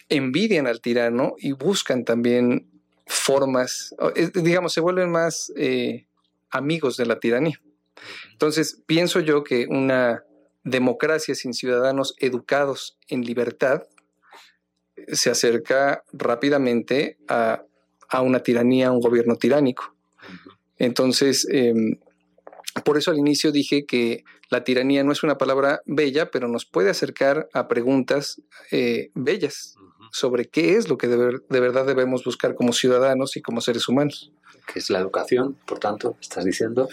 [0.09, 2.71] envidian al tirano y buscan también
[3.07, 3.95] formas,
[4.35, 6.07] digamos, se vuelven más eh,
[6.51, 7.61] amigos de la tiranía.
[8.33, 10.25] Entonces, pienso yo que una
[10.65, 13.83] democracia sin ciudadanos educados en libertad
[14.97, 17.65] eh, se acerca rápidamente a,
[18.23, 19.95] una tiranía, a un gobierno tiránico.
[20.77, 21.99] Entonces, em,
[22.85, 26.67] por eso al inicio dije que la tiranía no es una palabra bella, pero nos
[26.67, 29.77] puede acercar a preguntas eh, bellas
[30.11, 34.33] sobre qué es lo que de, verdad debemos buscar como ciudadanos y como seres humanos.
[34.67, 36.89] Que es la educación, por tanto, estás diciendo.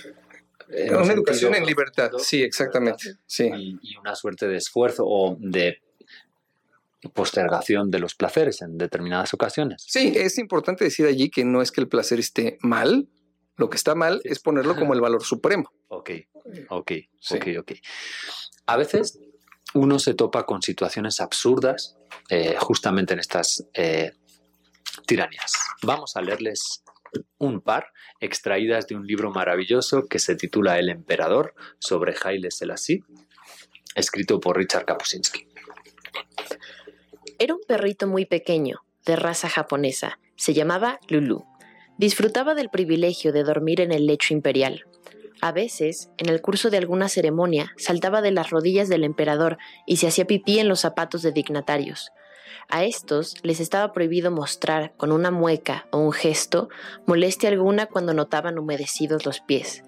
[0.69, 3.15] una educación en libertad, sí, exactamente.
[3.25, 3.49] Sí.
[3.81, 5.81] Y, una suerte de esfuerzo o de
[7.13, 9.83] postergación de los placeres en determinadas ocasiones.
[9.87, 13.07] Sí, es importante decir allí que no es que el placer esté mal,
[13.57, 15.71] lo que está mal es ponerlo como el valor supremo.
[15.89, 16.11] Ok,
[16.69, 16.91] ok,
[17.31, 17.71] ok, ok.
[18.67, 19.19] A veces
[19.73, 21.97] uno se topa con situaciones absurdas
[22.29, 24.13] eh, justamente en estas eh,
[25.05, 25.53] tiranías.
[25.83, 26.83] Vamos a leerles
[27.37, 27.87] un par
[28.19, 33.03] extraídas de un libro maravilloso que se titula El emperador sobre Haile Selassie,
[33.95, 35.47] escrito por Richard Kapuscinski.
[37.39, 40.19] Era un perrito muy pequeño, de raza japonesa.
[40.35, 41.45] Se llamaba Lulu.
[41.97, 44.85] Disfrutaba del privilegio de dormir en el lecho imperial.
[45.41, 49.57] A veces, en el curso de alguna ceremonia, saltaba de las rodillas del emperador
[49.87, 52.11] y se hacía pipí en los zapatos de dignatarios.
[52.69, 56.69] A estos les estaba prohibido mostrar con una mueca o un gesto
[57.07, 59.83] molestia alguna cuando notaban humedecidos los pies.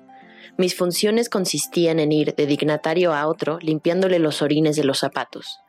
[0.58, 5.60] Mis funciones consistían en ir de dignatario a otro limpiándole los orines de los zapatos.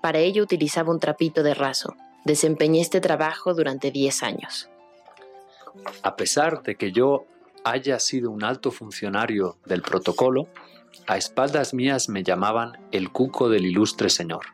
[0.00, 1.96] Para ello utilizaba un trapito de raso.
[2.24, 4.68] Desempeñé este trabajo durante 10 años.
[6.02, 7.26] A pesar de que yo
[7.64, 10.48] haya sido un alto funcionario del protocolo,
[11.06, 14.46] a espaldas mías me llamaban el cuco del ilustre señor.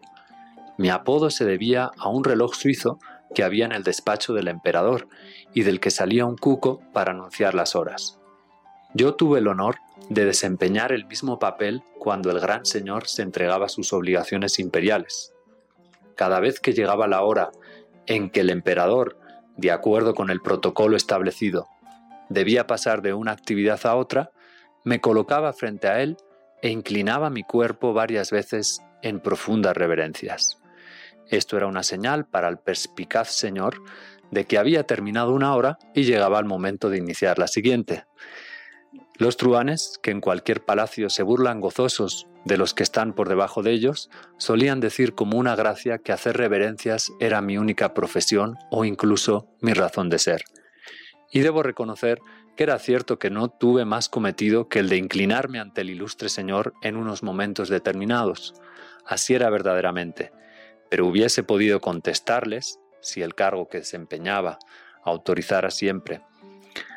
[0.78, 2.98] Mi apodo se debía a un reloj suizo
[3.34, 5.08] que había en el despacho del emperador
[5.52, 8.18] y del que salía un cuco para anunciar las horas.
[8.94, 9.76] Yo tuve el honor
[10.08, 15.32] de desempeñar el mismo papel cuando el gran señor se entregaba sus obligaciones imperiales.
[16.14, 17.50] Cada vez que llegaba la hora
[18.06, 19.16] en que el emperador,
[19.56, 21.68] de acuerdo con el protocolo establecido,
[22.28, 24.30] debía pasar de una actividad a otra,
[24.84, 26.16] me colocaba frente a él
[26.62, 30.58] e inclinaba mi cuerpo varias veces en profundas reverencias.
[31.28, 33.82] Esto era una señal para el perspicaz señor
[34.30, 38.04] de que había terminado una hora y llegaba el momento de iniciar la siguiente.
[39.16, 43.62] Los truanes, que en cualquier palacio se burlan gozosos de los que están por debajo
[43.62, 48.84] de ellos, solían decir como una gracia que hacer reverencias era mi única profesión o
[48.84, 50.44] incluso mi razón de ser.
[51.32, 52.20] Y debo reconocer
[52.56, 56.28] que era cierto que no tuve más cometido que el de inclinarme ante el ilustre
[56.28, 58.54] Señor en unos momentos determinados.
[59.06, 60.32] Así era verdaderamente,
[60.90, 64.58] pero hubiese podido contestarles, si el cargo que desempeñaba
[65.02, 66.22] autorizara siempre,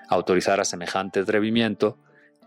[0.07, 1.97] autorizara semejante atrevimiento,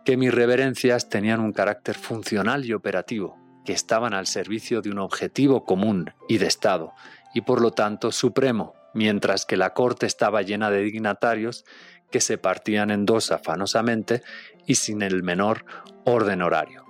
[0.04, 4.98] que mis reverencias tenían un carácter funcional y operativo, que estaban al servicio de un
[4.98, 6.92] objetivo común y de Estado,
[7.34, 11.64] y por lo tanto supremo, mientras que la corte estaba llena de dignatarios
[12.10, 14.22] que se partían en dos afanosamente
[14.66, 15.64] y sin el menor
[16.04, 16.84] orden horario.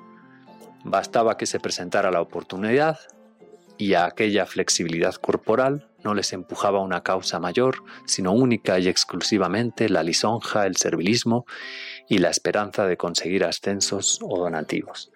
[0.84, 2.98] Bastaba que se presentara la oportunidad
[3.76, 9.88] y a aquella flexibilidad corporal no les empujaba una causa mayor, sino única y exclusivamente
[9.88, 11.46] la lisonja, el servilismo
[12.08, 15.10] y la esperanza de conseguir ascensos o donativos.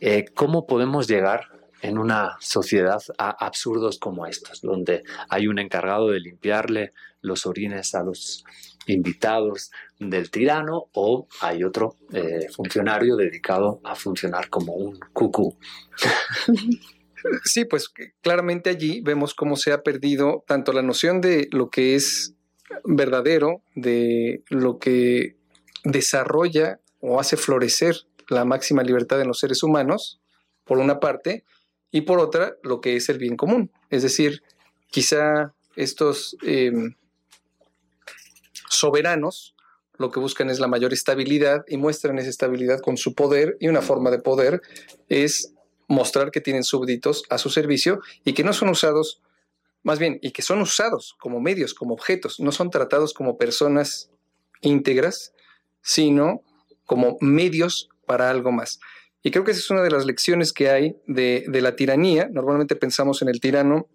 [0.00, 1.48] Eh, ¿Cómo podemos llegar
[1.82, 7.94] en una sociedad a absurdos como estos, donde hay un encargado de limpiarle los orines
[7.94, 8.44] a los
[8.86, 15.56] invitados del tirano o hay otro eh, funcionario dedicado a funcionar como un cucú.
[17.44, 21.94] Sí, pues claramente allí vemos cómo se ha perdido tanto la noción de lo que
[21.94, 22.34] es
[22.84, 25.36] verdadero, de lo que
[25.84, 27.96] desarrolla o hace florecer
[28.28, 30.20] la máxima libertad en los seres humanos,
[30.64, 31.44] por una parte,
[31.90, 33.70] y por otra, lo que es el bien común.
[33.90, 34.42] Es decir,
[34.90, 36.94] quizá estos em,
[38.68, 39.54] soberanos
[39.98, 43.68] lo que buscan es la mayor estabilidad y muestran esa estabilidad con su poder y
[43.68, 44.60] una forma de poder
[45.08, 45.54] es
[45.88, 49.22] mostrar que tienen súbditos a su servicio y que no son usados,
[49.82, 54.10] más bien, y que son usados como medios, como objetos, no son tratados como personas
[54.60, 55.32] íntegras,
[55.82, 56.42] sino
[56.84, 58.80] como medios para algo más.
[59.22, 62.28] Y creo que esa es una de las lecciones que hay de, la tiranía.
[62.30, 63.88] Normalmente pensamos en el tirano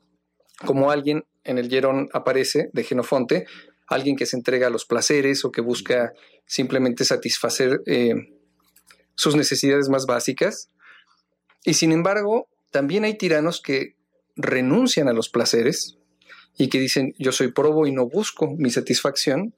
[0.65, 3.45] como alguien, en el Hierón aparece, de Genofonte,
[3.87, 6.13] alguien que se entrega a los placeres o que busca
[6.45, 8.13] simplemente satisfacer eh,
[9.15, 10.69] sus necesidades más básicas.
[11.63, 13.95] Y sin embargo, también hay tiranos que
[14.35, 15.97] renuncian a los placeres
[16.57, 19.55] y que dicen, yo soy probo y no busco mi satisfacción,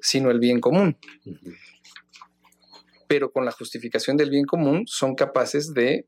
[0.00, 0.96] sino el bien común.
[3.06, 6.06] Pero con la justificación del bien común son capaces de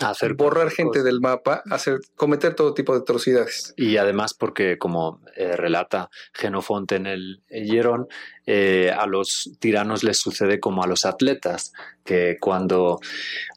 [0.00, 3.74] hacer borrar gente del mapa, hacer cometer todo tipo de atrocidades.
[3.76, 8.08] Y además porque, como eh, relata Genofonte en el Hierón,
[8.46, 11.72] eh, a los tiranos les sucede como a los atletas,
[12.04, 13.00] que cuando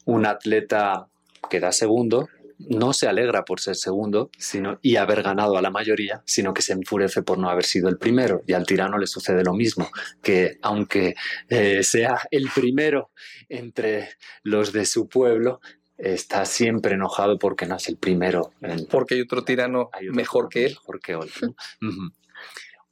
[0.06, 1.08] un atleta
[1.50, 2.28] queda segundo,
[2.60, 6.62] no se alegra por ser segundo sino, y haber ganado a la mayoría, sino que
[6.62, 8.42] se enfurece por no haber sido el primero.
[8.48, 9.90] Y al tirano le sucede lo mismo,
[10.22, 11.16] que aunque
[11.50, 13.12] eh, sea el primero
[13.50, 14.10] entre
[14.44, 15.60] los de su pueblo,
[15.98, 18.52] está siempre enojado porque no es el primero.
[18.90, 20.72] porque hay otro tirano mejor que él.
[20.72, 21.56] Mejor que otro.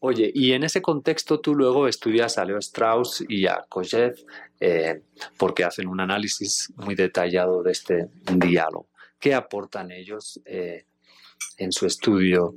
[0.03, 4.15] Oye, y en ese contexto tú luego estudias a Leo Strauss y a Kojev
[4.59, 5.03] eh,
[5.37, 8.89] porque hacen un análisis muy detallado de este diálogo.
[9.19, 10.85] ¿Qué aportan ellos eh,
[11.57, 12.55] en su estudio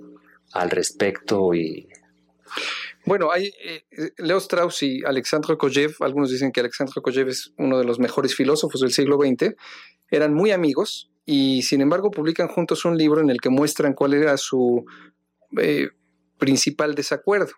[0.53, 1.55] al respecto?
[1.55, 1.87] Y...
[3.07, 3.85] Bueno, hay eh,
[4.19, 8.35] Leo Strauss y Alexandre Kojev, algunos dicen que Alexandre Kojev es uno de los mejores
[8.35, 9.55] filósofos del siglo XX,
[10.11, 14.15] eran muy amigos y sin embargo publican juntos un libro en el que muestran cuál
[14.15, 14.85] era su
[15.59, 15.89] eh,
[16.39, 17.53] principal desacuerdo.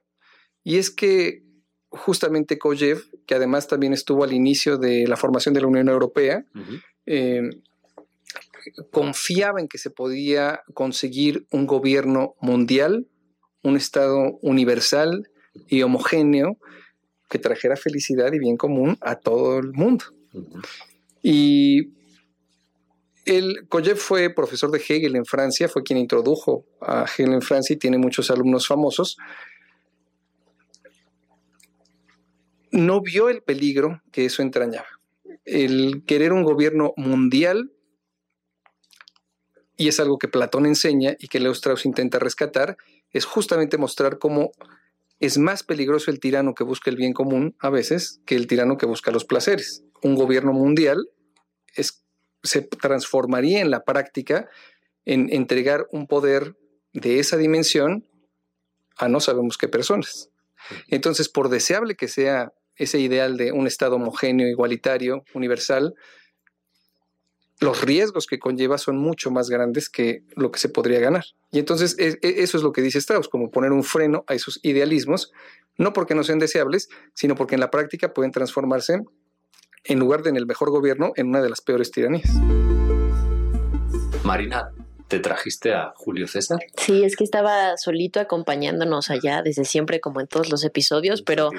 [0.65, 1.43] Y es que
[1.89, 6.45] justamente Kojev, que además también estuvo al inicio de la formación de la Unión Europea,
[7.07, 7.43] eh,
[8.91, 13.07] confiaba en que se podía conseguir un gobierno mundial,
[13.67, 15.29] un Estado universal
[15.69, 16.59] y homogéneo
[17.29, 20.05] que trajera felicidad y bien común a todo el mundo.
[21.23, 21.91] Y
[23.25, 27.75] el Koyev fue profesor de Hegel en Francia, fue quien introdujo a Hegel en Francia
[27.75, 29.17] y tiene muchos alumnos famosos.
[32.71, 34.87] No vio el peligro que eso entrañaba.
[35.45, 37.73] El querer un gobierno mundial,
[39.77, 42.77] y es algo que Platón enseña y que Leo Strauss intenta rescatar,
[43.17, 44.53] es justamente mostrar cómo
[45.21, 48.77] es más peligroso el tirano que busca el bien común a veces que el tirano
[48.77, 49.85] que busca los placeres.
[50.03, 51.09] Un gobierno mundial
[51.75, 52.05] es
[52.43, 54.49] se transformaría en la práctica
[55.05, 56.57] en entregar un poder
[56.93, 58.07] de esa dimensión
[58.99, 60.31] a no sabemos qué personas.
[60.89, 65.95] Entonces, por deseable que sea ese ideal de un Estado homogéneo, igualitario, universal,
[67.61, 71.25] los riesgos que conlleva son mucho más grandes que lo que se podría ganar.
[71.51, 74.35] Y entonces e, e, eso es lo que dice Strauss, como poner un freno a
[74.35, 75.33] esos idealismos,
[75.77, 79.01] no porque no sean deseables, sino porque en la práctica pueden transformarse
[79.85, 82.31] en lugar de en el mejor gobierno, en una de las peores tiranías.
[84.25, 84.71] Marina,
[85.09, 86.59] ¿te trajiste a Julio César?
[86.77, 91.51] Sí, es que estaba solito acompañándonos allá desde siempre, como en todos los episodios, pero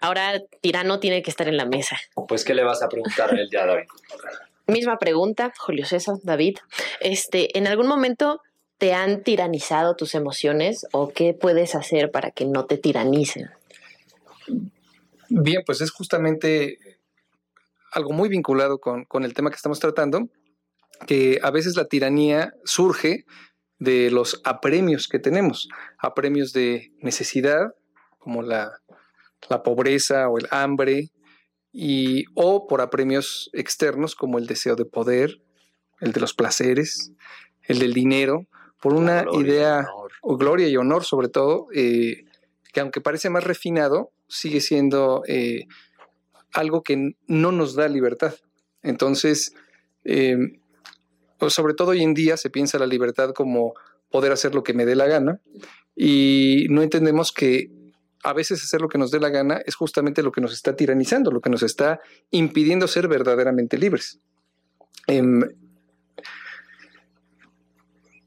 [0.00, 1.98] ahora Tirano tiene que estar en la mesa.
[2.26, 3.84] Pues, ¿qué le vas a preguntar a él ya, David?
[4.66, 6.58] Misma pregunta, Julio César, David.
[7.00, 8.40] Este, ¿en algún momento
[8.78, 13.50] te han tiranizado tus emociones o qué puedes hacer para que no te tiranicen?
[15.28, 16.78] Bien, pues es justamente
[17.92, 20.28] algo muy vinculado con, el tema que estamos tratando,
[21.06, 23.24] que a veces la tiranía surge
[23.78, 27.74] de los apremios que tenemos, apremios de necesidad,
[28.18, 28.80] como la,
[29.62, 31.10] pobreza o el hambre,
[31.76, 35.42] y, o por apremios externos como el deseo de poder,
[36.00, 37.12] el de los placeres,
[37.62, 38.46] el del dinero,
[38.80, 39.84] por una idea,
[40.22, 42.26] o gloria y honor sobre todo, eh,
[42.72, 45.66] que aunque parece más refinado, sigue siendo eh,
[46.52, 48.34] algo que no nos da libertad.
[48.82, 49.52] Entonces,
[50.04, 50.60] em,
[51.48, 53.74] sobre todo hoy en día se piensa la libertad como
[54.10, 55.40] poder hacer lo que me dé la gana
[55.96, 57.70] y no entendemos que
[58.24, 60.74] a veces hacer lo que nos dé la gana es justamente lo que nos está
[60.74, 64.18] tiranizando, lo que nos está impidiendo ser verdaderamente libres.
[65.06, 65.42] Em,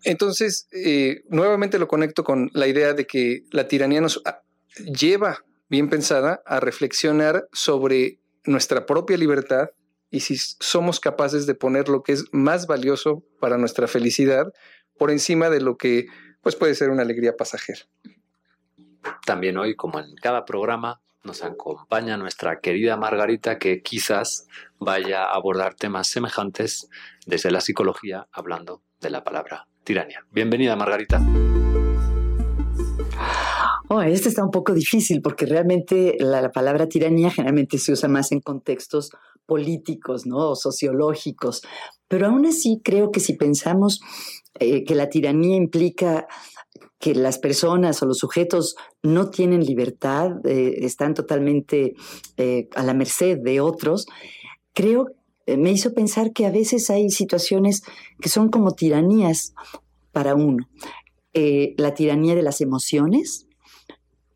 [0.03, 4.41] entonces, eh, nuevamente lo conecto con la idea de que la tiranía nos ah,
[4.77, 9.69] lleva bien pensada a reflexionar sobre nuestra propia libertad
[10.09, 14.53] y si somos capaces de poner lo que es más valioso para nuestra felicidad
[14.97, 16.05] por encima de lo que
[16.41, 17.81] pues puede ser una alegría pasajera.
[19.25, 24.47] También hoy, como en cada programa, nos acompaña nuestra querida Margarita que quizás
[24.79, 26.89] vaya a abordar temas semejantes
[27.25, 30.25] desde la psicología hablando de la palabra tiranía.
[30.31, 31.21] Bienvenida Margarita.
[33.89, 38.31] Oh, este está un poco difícil porque realmente la, palabra tiranía generalmente se usa más
[38.31, 39.11] en contextos
[39.45, 40.51] políticos, ¿no?
[40.51, 41.61] O sociológicos.
[42.09, 44.01] Pero aún así creo que si pensamos
[44.59, 46.27] eh, que la tiranía implica
[46.99, 51.93] que las personas o los sujetos no tienen libertad, eh, están totalmente
[52.37, 54.07] eh, a la merced de otros,
[54.73, 55.07] creo
[55.45, 57.81] me hizo pensar que a veces hay situaciones
[58.19, 59.53] que son como tiranías
[60.11, 60.67] para uno.
[61.33, 63.46] la tiranía de las emociones,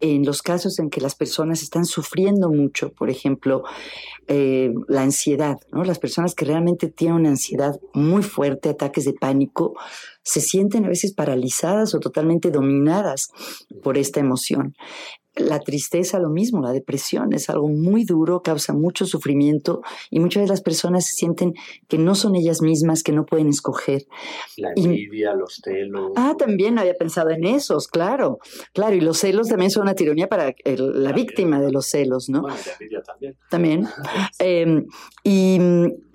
[0.02, 3.64] en los casos en que las personas están sufriendo mucho, por ejemplo,
[4.28, 5.58] eh, la ansiedad.
[5.72, 9.74] Las personas que realmente tienen una ansiedad muy fuerte, ataques de pánico,
[10.24, 13.30] se sienten a veces paralizadas o totalmente dominadas
[13.84, 14.76] por esta emoción.
[15.36, 20.42] La tristeza, lo mismo, la depresión es algo muy duro, causa mucho sufrimiento y muchas
[20.42, 21.54] veces las personas se sienten
[21.88, 24.04] que no son ellas mismas, que no pueden escoger.
[24.58, 26.12] La envidia, los celos.
[26.18, 28.40] Ah, también había pensado en esos, claro,
[28.74, 32.42] claro, y los celos también son una tiranía para la víctima de los celos, ¿no?
[32.42, 33.38] Bueno, la envidia también.
[33.50, 33.88] También.
[34.40, 34.86] Em,
[35.24, 35.60] y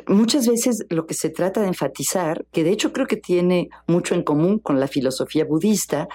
[0.09, 4.14] muchas veces lo que se trata de enfatizar, que de hecho creo que tiene mucho
[4.14, 6.09] en común con la filosofía budista,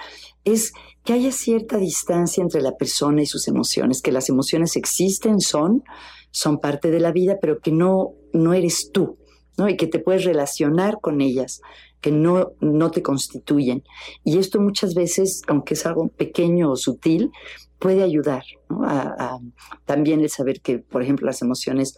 [0.44, 0.72] es
[1.04, 5.82] que haya cierta distancia entre la persona y sus emociones, que las emociones existen, son,
[6.30, 9.18] son parte de la vida, pero que no, no eres tú,
[9.58, 9.68] ¿no?
[9.68, 11.60] Y que te puedes relacionar con ellas,
[12.00, 13.82] que no, no te constituyen.
[14.24, 17.30] Y esto muchas veces, aunque es algo pequeño o sutil,
[17.78, 19.38] puede ayudar a,
[19.84, 21.96] también el saber que, por ejemplo, las emociones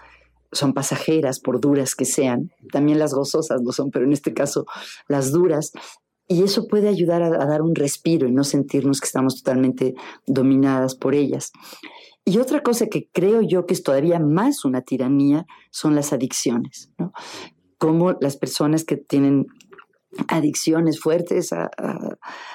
[0.51, 4.65] son pasajeras, por duras que sean, también las gozosas lo son, pero en este caso
[5.09, 5.73] las duras,
[6.27, 9.95] y eso puede ayudar a, dar un respiro y no sentirnos que estamos totalmente
[10.27, 11.53] dominadas por ellas.
[12.25, 16.91] Y otra cosa que creo yo que es todavía más una tiranía son las adicciones,
[16.99, 17.13] ¿no?
[17.77, 19.47] Como las personas que tienen
[20.29, 21.69] adicciones fuertes a,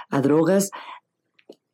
[0.09, 0.71] a drogas,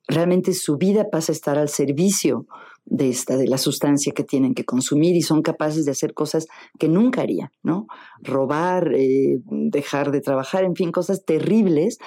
[0.07, 2.47] realmente su vida pasa a estar al servicio
[2.85, 6.47] de esta, de la sustancia que tienen que consumir y son capaces de hacer cosas
[6.79, 7.87] que nunca harían, ¿no?
[8.21, 11.97] Robar, eh, dejar de trabajar, en fin, cosas terribles,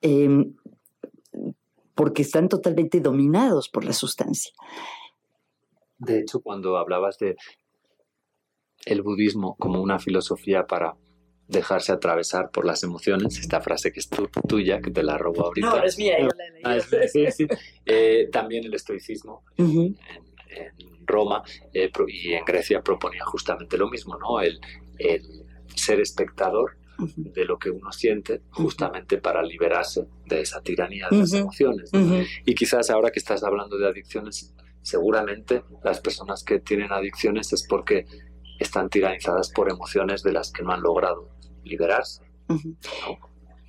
[0.00, 0.54] em,
[1.94, 4.52] porque están totalmente dominados por la sustancia.
[5.98, 7.36] De hecho, cuando hablabas de
[8.84, 10.96] el budismo como una filosofía para
[11.52, 14.08] dejarse atravesar por las emociones, esta frase que es
[14.48, 15.68] tuya, que te la robo ahorita.
[15.68, 17.46] No, es mía, yo la he ah, sí, sí.
[17.86, 19.96] Eh, también el estoicismo en,
[21.04, 21.42] Roma
[21.72, 24.40] eh, y en Grecia proponía justamente lo mismo, ¿no?
[24.40, 24.60] El,
[25.74, 26.76] ser espectador
[27.16, 31.90] de lo que uno siente justamente para liberarse de esa tiranía de las emociones.
[32.44, 37.66] Y quizás ahora que estás hablando de adicciones, seguramente las personas que tienen adicciones es
[37.66, 38.06] porque
[38.60, 41.30] están tiranizadas por emociones de las que no han logrado
[41.64, 42.22] liberarse.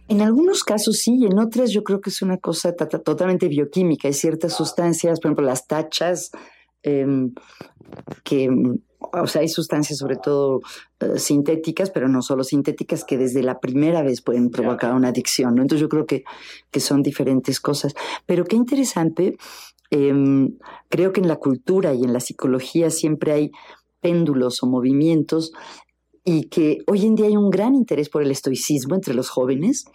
[0.09, 4.07] En algunos casos sí, y en otras yo creo que es una cosa totalmente bioquímica.
[4.07, 6.31] Hay ciertas sustancias, por ejemplo, las tachas,
[6.81, 7.33] em,
[8.23, 8.49] que,
[8.99, 10.59] o sea, hay sustancias sobre todo
[10.99, 15.55] eh, sintéticas, pero no solo sintéticas, que desde la primera vez pueden provocar una adicción.
[15.55, 15.61] ¿no?
[15.61, 16.23] Entonces yo creo que,
[16.69, 17.93] que son diferentes cosas.
[18.25, 19.37] Pero qué interesante,
[19.89, 20.57] em,
[20.89, 23.51] creo que en la cultura y en la psicología siempre hay
[24.01, 25.53] péndulos o movimientos
[26.23, 29.85] y que hoy en día hay un gran interés por el estoicismo entre los jóvenes.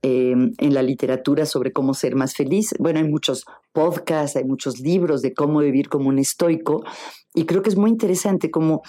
[0.00, 2.72] Em, en la literatura sobre cómo ser más feliz.
[2.78, 6.84] Bueno, hay muchos podcasts, hay muchos libros de cómo vivir como un estoico
[7.34, 8.82] y creo que es muy interesante cómo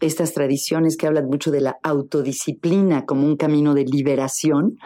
[0.00, 4.76] estas tradiciones que hablan mucho de la autodisciplina como un camino de liberación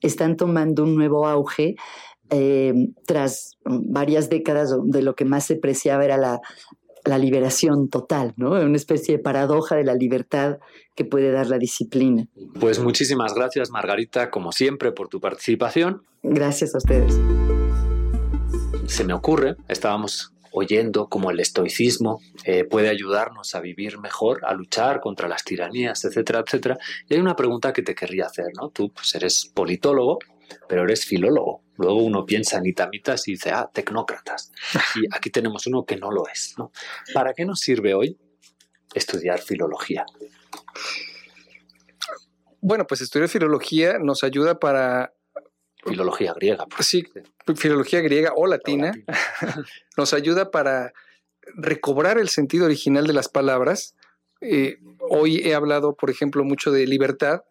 [0.00, 1.74] están tomando un nuevo auge
[2.30, 6.40] em, tras varias décadas de lo que más se preciaba era la
[7.04, 8.52] la liberación total, ¿no?
[8.52, 10.58] Una especie de paradoja de la libertad
[10.94, 12.26] que puede dar la disciplina.
[12.58, 16.02] Pues muchísimas gracias, Margarita, como siempre, por tu participación.
[16.22, 17.20] Gracias a ustedes.
[18.86, 24.54] Se me ocurre, estábamos oyendo cómo el estoicismo eh, puede ayudarnos a vivir mejor, a
[24.54, 26.78] luchar contra las tiranías, etcétera, etcétera.
[27.08, 28.70] Y hay una pregunta que te querría hacer, ¿no?
[28.70, 30.20] Tú pues, eres politólogo,
[30.68, 31.63] pero eres filólogo.
[31.76, 34.52] Luego uno piensa en itamitas y dice, ah, tecnócratas.
[34.96, 36.54] Y aquí tenemos uno que no lo es.
[36.56, 36.70] ¿no?
[37.12, 38.18] ¿Para qué nos sirve hoy
[38.94, 40.06] estudiar filología?
[42.60, 45.12] Bueno, pues estudiar filología nos ayuda para...
[45.84, 46.66] Filología griega.
[46.80, 47.04] Sí,
[47.56, 48.92] filología griega o latina.
[49.98, 50.94] nos ayuda para
[51.56, 53.94] recobrar el sentido original de las palabras.
[54.40, 57.42] Eh, hoy he hablado, por ejemplo, mucho de libertad.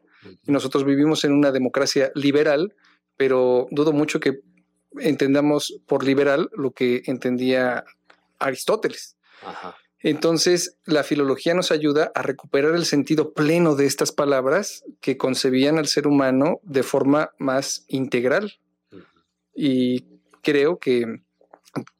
[0.46, 2.74] Nosotros vivimos en una democracia liberal
[3.18, 4.40] pero dudo mucho que
[5.00, 7.84] entendamos por liberal lo que entendía
[8.40, 9.18] Aristóteles.
[10.00, 15.78] Entonces, la filología nos ayuda a recuperar el sentido pleno de estas palabras que concebían
[15.78, 18.54] al ser humano de forma más integral.
[19.56, 20.06] Y
[20.42, 21.22] creo que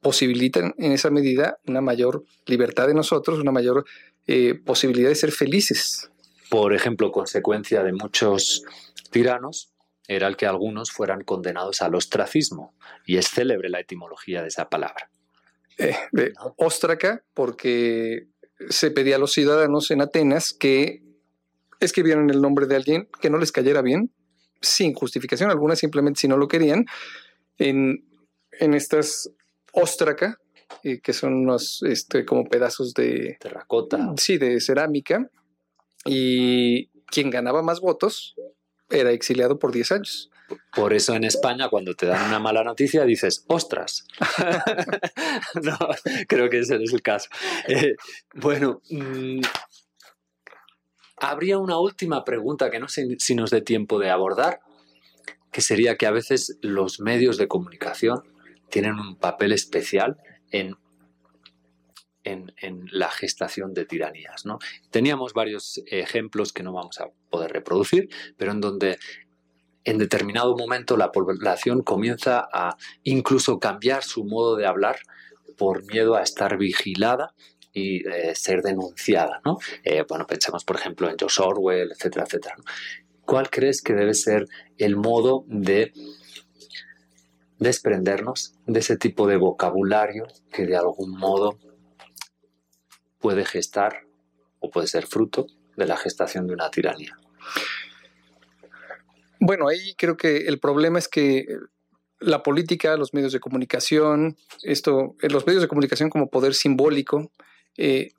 [0.00, 3.84] posibilitan en esa medida una mayor libertad de nosotros, una mayor
[4.26, 6.10] eh, posibilidad de ser felices.
[6.50, 8.64] Por ejemplo, consecuencia de muchos
[9.10, 9.73] tiranos
[10.08, 12.74] era el que algunos fueran condenados al ostracismo,
[13.06, 15.10] y es célebre la etimología de esa palabra.
[15.78, 18.28] Eh, de óstraca, porque
[18.68, 21.02] se pedía a los ciudadanos en Atenas que
[21.80, 24.12] escribieran el nombre de alguien que no les cayera bien,
[24.60, 26.86] sin justificación alguna, simplemente si no lo querían,
[27.58, 28.04] en,
[28.60, 29.30] en estas
[29.72, 30.38] óstraca,
[30.82, 34.12] eh, que son unos este, como pedazos de terracota.
[34.16, 35.30] Sí, de cerámica.
[36.06, 38.34] Y quien ganaba más votos
[38.90, 40.30] era exiliado por 10 años.
[40.74, 44.06] Por eso en España cuando te dan una mala noticia dices, ostras.
[45.62, 45.78] no,
[46.28, 47.28] creo que ese es el caso.
[47.66, 47.94] Eh,
[48.34, 49.40] bueno, mm,
[51.16, 54.60] habría una última pregunta que no sé si nos dé tiempo de abordar,
[55.50, 58.22] que sería que a veces los medios de comunicación
[58.70, 60.18] tienen un papel especial
[60.50, 60.76] en,
[62.24, 62.52] en,
[62.90, 64.44] la gestación de tiranías.
[64.46, 64.58] ¿no?
[64.90, 68.98] Teníamos varios ejemplos que no vamos a poder reproducir, pero en donde
[69.84, 74.96] en determinado momento la población comienza a incluso cambiar su modo de hablar
[75.56, 77.34] por miedo a estar vigilada
[77.72, 79.40] y eh, ser denunciada.
[79.44, 79.58] ¿no?
[79.84, 82.56] Eh, bueno, pensemos por ejemplo en George Orwell, etcétera, etcétera.
[83.26, 84.46] ¿Cuál crees que debe ser
[84.78, 85.92] el modo de
[87.58, 91.58] desprendernos de ese tipo de vocabulario que de algún modo
[93.24, 94.02] puede gestar
[94.60, 95.46] o puede ser fruto
[95.78, 97.18] de la gestación de una tiranía?
[99.40, 101.46] Bueno, ahí creo que el problema es que
[102.20, 107.30] la política, los medios de comunicación, esto, eh, los medios de comunicación como poder simbólico,
[107.78, 108.10] eh,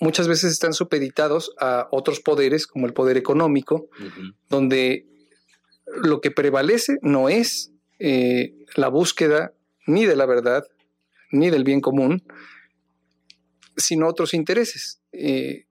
[0.00, 3.90] muchas veces están supeditados a otros poderes, como el poder económico,
[4.48, 5.04] donde
[6.02, 9.52] lo que prevalece no es eh, la búsqueda
[9.86, 10.64] ni de la verdad,
[11.30, 12.22] ni del bien común,
[13.76, 15.00] sino otros intereses.
[15.12, 15.66] Eh,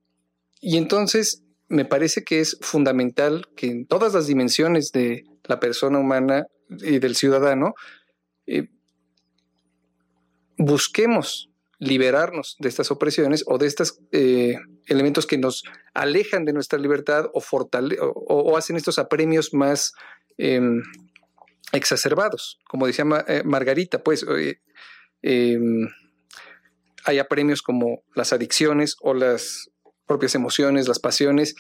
[0.60, 6.00] y entonces me parece que es fundamental que en todas las dimensiones de la persona
[6.00, 7.74] humana y del ciudadano
[10.58, 11.50] busquemos
[11.80, 14.56] liberarnos de estas opresiones o de estos eh,
[14.88, 19.94] elementos que nos alejan de nuestra libertad o, hacen estos apremios más
[20.38, 20.82] em,
[21.74, 22.60] exacerbados.
[22.68, 24.26] Como decía eh, Margarita, pues
[27.06, 29.70] em, hay apremios como las adicciones o las
[30.06, 31.56] propias emociones, las pasiones.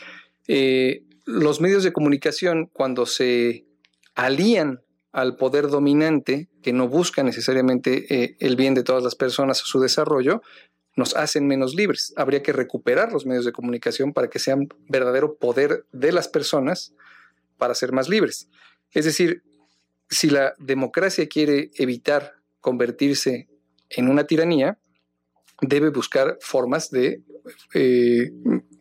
[0.48, 3.66] Eh, los medios de comunicación, cuando se
[4.16, 4.82] alían
[5.12, 9.66] al poder dominante, que no busca necesariamente eh, el bien de todas las personas o
[9.66, 10.42] su desarrollo,
[10.96, 12.14] nos hacen menos libres.
[12.18, 16.94] Habría que recuperar los medios de comunicación para que sean verdadero poder de las personas
[17.58, 18.50] para ser más libres.
[18.92, 19.44] Es decir,
[20.10, 23.48] si la democracia quiere evitar convertirse
[23.90, 24.78] en una tiranía,
[25.68, 27.24] debe buscar formas de,
[27.74, 28.32] eh,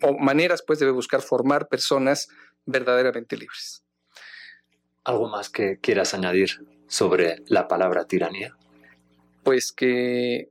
[0.02, 2.28] o maneras, pues debe buscar formar personas
[2.66, 3.84] verdaderamente libres.
[5.04, 8.56] ¿Algo más que quieras añadir sobre la palabra tiranía?
[9.42, 10.50] Pues que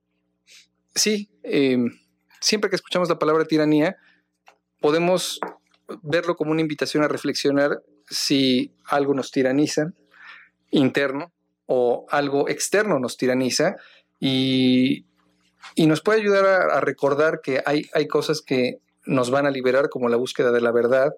[0.96, 1.92] sí, em,
[2.40, 3.98] siempre que escuchamos la palabra tiranía,
[4.80, 5.40] podemos
[6.02, 9.94] verlo como una invitación a reflexionar si algo nos tiraniza
[10.72, 11.32] interno
[11.66, 13.76] o algo externo nos tiraniza
[14.20, 15.06] y,
[15.78, 19.90] nos puede ayudar a, a, recordar que hay, hay cosas que nos van a liberar
[19.90, 21.14] como la búsqueda de la verdad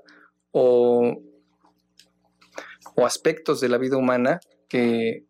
[0.52, 1.20] o
[2.96, 4.40] o aspectos de la vida humana
[4.70, 5.26] que,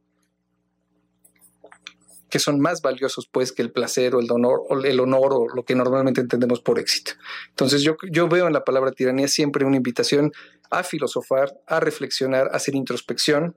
[2.30, 5.48] que son más valiosos pues que el placer o el honor o el honor o
[5.54, 7.14] lo que normalmente entendemos por éxito.
[7.50, 10.32] Entonces yo, yo veo en la palabra tiranía siempre una invitación
[10.70, 13.56] a filosofar, a reflexionar, a hacer introspección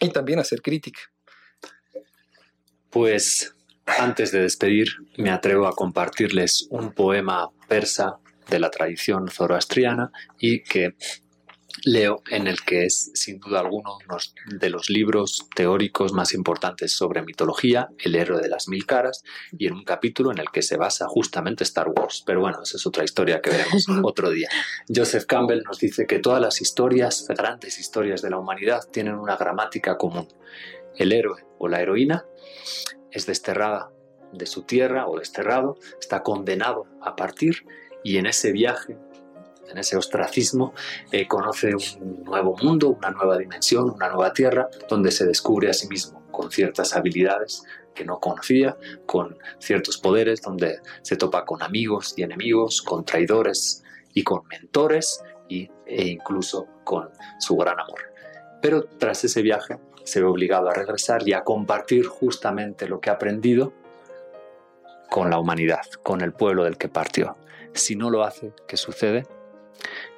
[0.00, 1.00] y también a hacer crítica.
[2.90, 3.54] Pues
[3.98, 8.18] antes de despedir, me atrevo a compartirles un poema persa
[8.48, 10.94] de la tradición zoroastriana y que
[11.84, 14.16] leo en el que es sin duda alguno uno
[14.58, 19.22] de los libros teóricos más importantes sobre mitología, El héroe de las mil caras,
[19.56, 22.22] y en un capítulo en el que se basa justamente Star Wars.
[22.26, 24.48] Pero bueno, esa es otra historia que veremos otro día.
[24.94, 29.36] Joseph Campbell nos dice que todas las historias, grandes historias de la humanidad, tienen una
[29.36, 30.28] gramática común.
[30.96, 32.24] El héroe o la heroína
[33.12, 33.90] es desterrada
[34.32, 37.66] de su tierra o desterrado, está condenado a partir
[38.04, 38.96] y en ese viaje
[39.70, 40.74] en ese ostracismo,
[41.12, 45.72] eh, conoce un nuevo mundo, una nueva dimensión, una nueva tierra, donde se descubre a
[45.72, 51.62] sí mismo con ciertas habilidades que no conocía, con ciertos poderes, donde se topa con
[51.62, 53.82] amigos y enemigos, con traidores
[54.14, 58.00] y con mentores y, e incluso con su gran amor.
[58.62, 63.10] Pero tras ese viaje se ve obligado a regresar y a compartir justamente lo que
[63.10, 63.72] ha aprendido
[65.10, 67.36] con la humanidad, con el pueblo del que partió.
[67.74, 69.26] Si no lo hace, ¿qué sucede?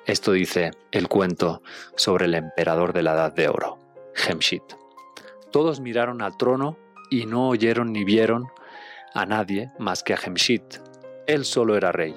[0.07, 1.63] Esto dice el cuento
[1.97, 3.79] sobre el emperador de la Edad de Oro,
[4.27, 4.63] Hemshit.
[5.51, 6.77] Todos miraron al trono
[7.11, 8.49] y no oyeron ni vieron
[9.15, 10.79] a nadie más que a Hemshit.
[11.27, 12.15] Él solo era rey.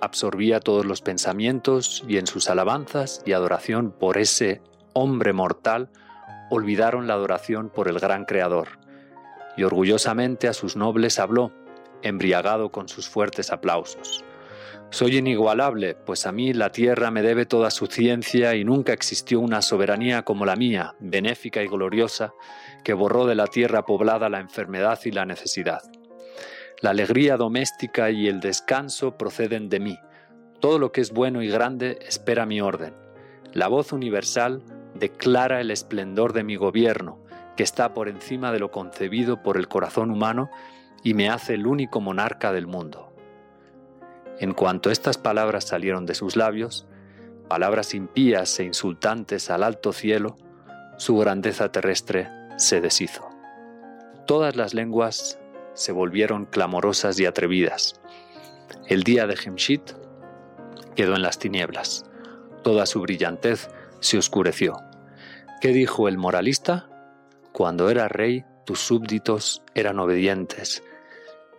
[0.00, 4.60] Absorbía todos los pensamientos y en sus alabanzas y adoración por ese
[4.92, 5.90] hombre mortal
[6.54, 8.68] olvidaron la adoración por el gran Creador.
[9.56, 11.50] Y orgullosamente a sus nobles habló,
[12.02, 14.22] embriagado con sus fuertes aplausos.
[14.90, 19.40] Soy inigualable, pues a mí la tierra me debe toda su ciencia y nunca existió
[19.40, 22.34] una soberanía como la mía, benéfica y gloriosa,
[22.84, 25.80] que borró de la tierra poblada la enfermedad y la necesidad.
[26.82, 29.98] La alegría doméstica y el descanso proceden de mí.
[30.60, 32.92] Todo lo que es bueno y grande espera mi orden.
[33.54, 34.62] La voz universal
[35.02, 37.18] declara el esplendor de mi gobierno,
[37.56, 40.48] que está por encima de lo concebido por el corazón humano
[41.02, 43.12] y me hace el único monarca del mundo.
[44.38, 46.86] En cuanto estas palabras salieron de sus labios,
[47.48, 50.36] palabras impías e insultantes al alto cielo,
[50.98, 53.28] su grandeza terrestre se deshizo.
[54.24, 55.40] Todas las lenguas
[55.74, 58.00] se volvieron clamorosas y atrevidas.
[58.86, 59.82] El día de Hemshit
[60.94, 62.04] quedó en las tinieblas.
[62.62, 64.76] Toda su brillantez se oscureció.
[65.62, 66.90] ¿Qué dijo el moralista?
[67.52, 70.82] Cuando era rey, tus súbditos eran obedientes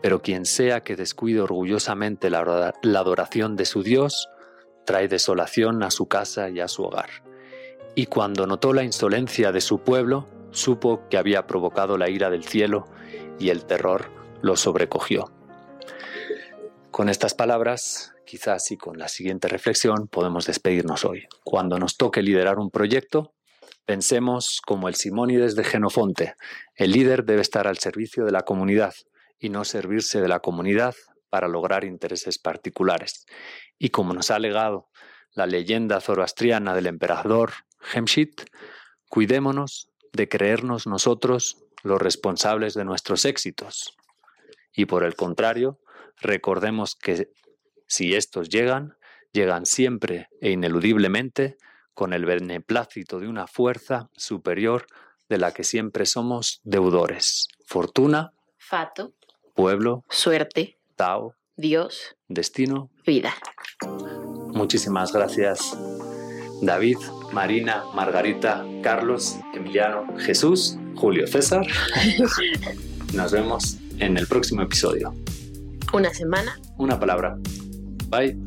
[0.03, 2.39] pero quien sea que descuide orgullosamente la
[2.99, 4.27] adoración de su Dios,
[4.83, 7.09] trae desolación a su casa y a su hogar.
[7.95, 12.43] Y cuando notó la insolencia de su pueblo, supo que había provocado la ira del
[12.43, 12.85] cielo
[13.39, 15.31] y el terror lo sobrecogió.
[16.91, 21.27] Con estas palabras, quizás y con la siguiente reflexión, podemos despedirnos hoy.
[21.45, 23.31] Cuando nos toque liderar un proyecto,
[23.85, 26.35] pensemos como el Simónides de Genofonte.
[26.75, 28.93] El líder debe estar al servicio de la comunidad,
[29.43, 30.95] y no servirse de la comunidad
[31.29, 33.25] para lograr intereses particulares.
[33.77, 34.87] Y como nos ha legado
[35.33, 37.51] la leyenda zoroastriana del emperador
[37.93, 38.43] Hemshit,
[39.09, 43.97] cuidémonos de creernos nosotros los responsables de nuestros éxitos.
[44.73, 45.81] Y por el contrario,
[46.21, 47.27] recordemos que
[47.85, 48.95] si estos llegan,
[49.33, 51.57] llegan siempre e ineludiblemente
[51.93, 54.85] con el beneplácito de una fuerza superior
[55.29, 57.47] de la que siempre somos deudores.
[57.65, 59.13] Fortuna, fato,
[59.55, 63.33] pueblo, suerte, Tao, Dios, destino, vida.
[64.53, 65.77] Muchísimas gracias,
[66.61, 66.97] David,
[67.31, 71.65] Marina, Margarita, Carlos, Emiliano, Jesús, Julio César.
[73.13, 75.13] Nos vemos en el próximo episodio.
[75.93, 76.59] Una semana.
[76.77, 77.37] Una palabra.
[78.09, 78.37] Bye.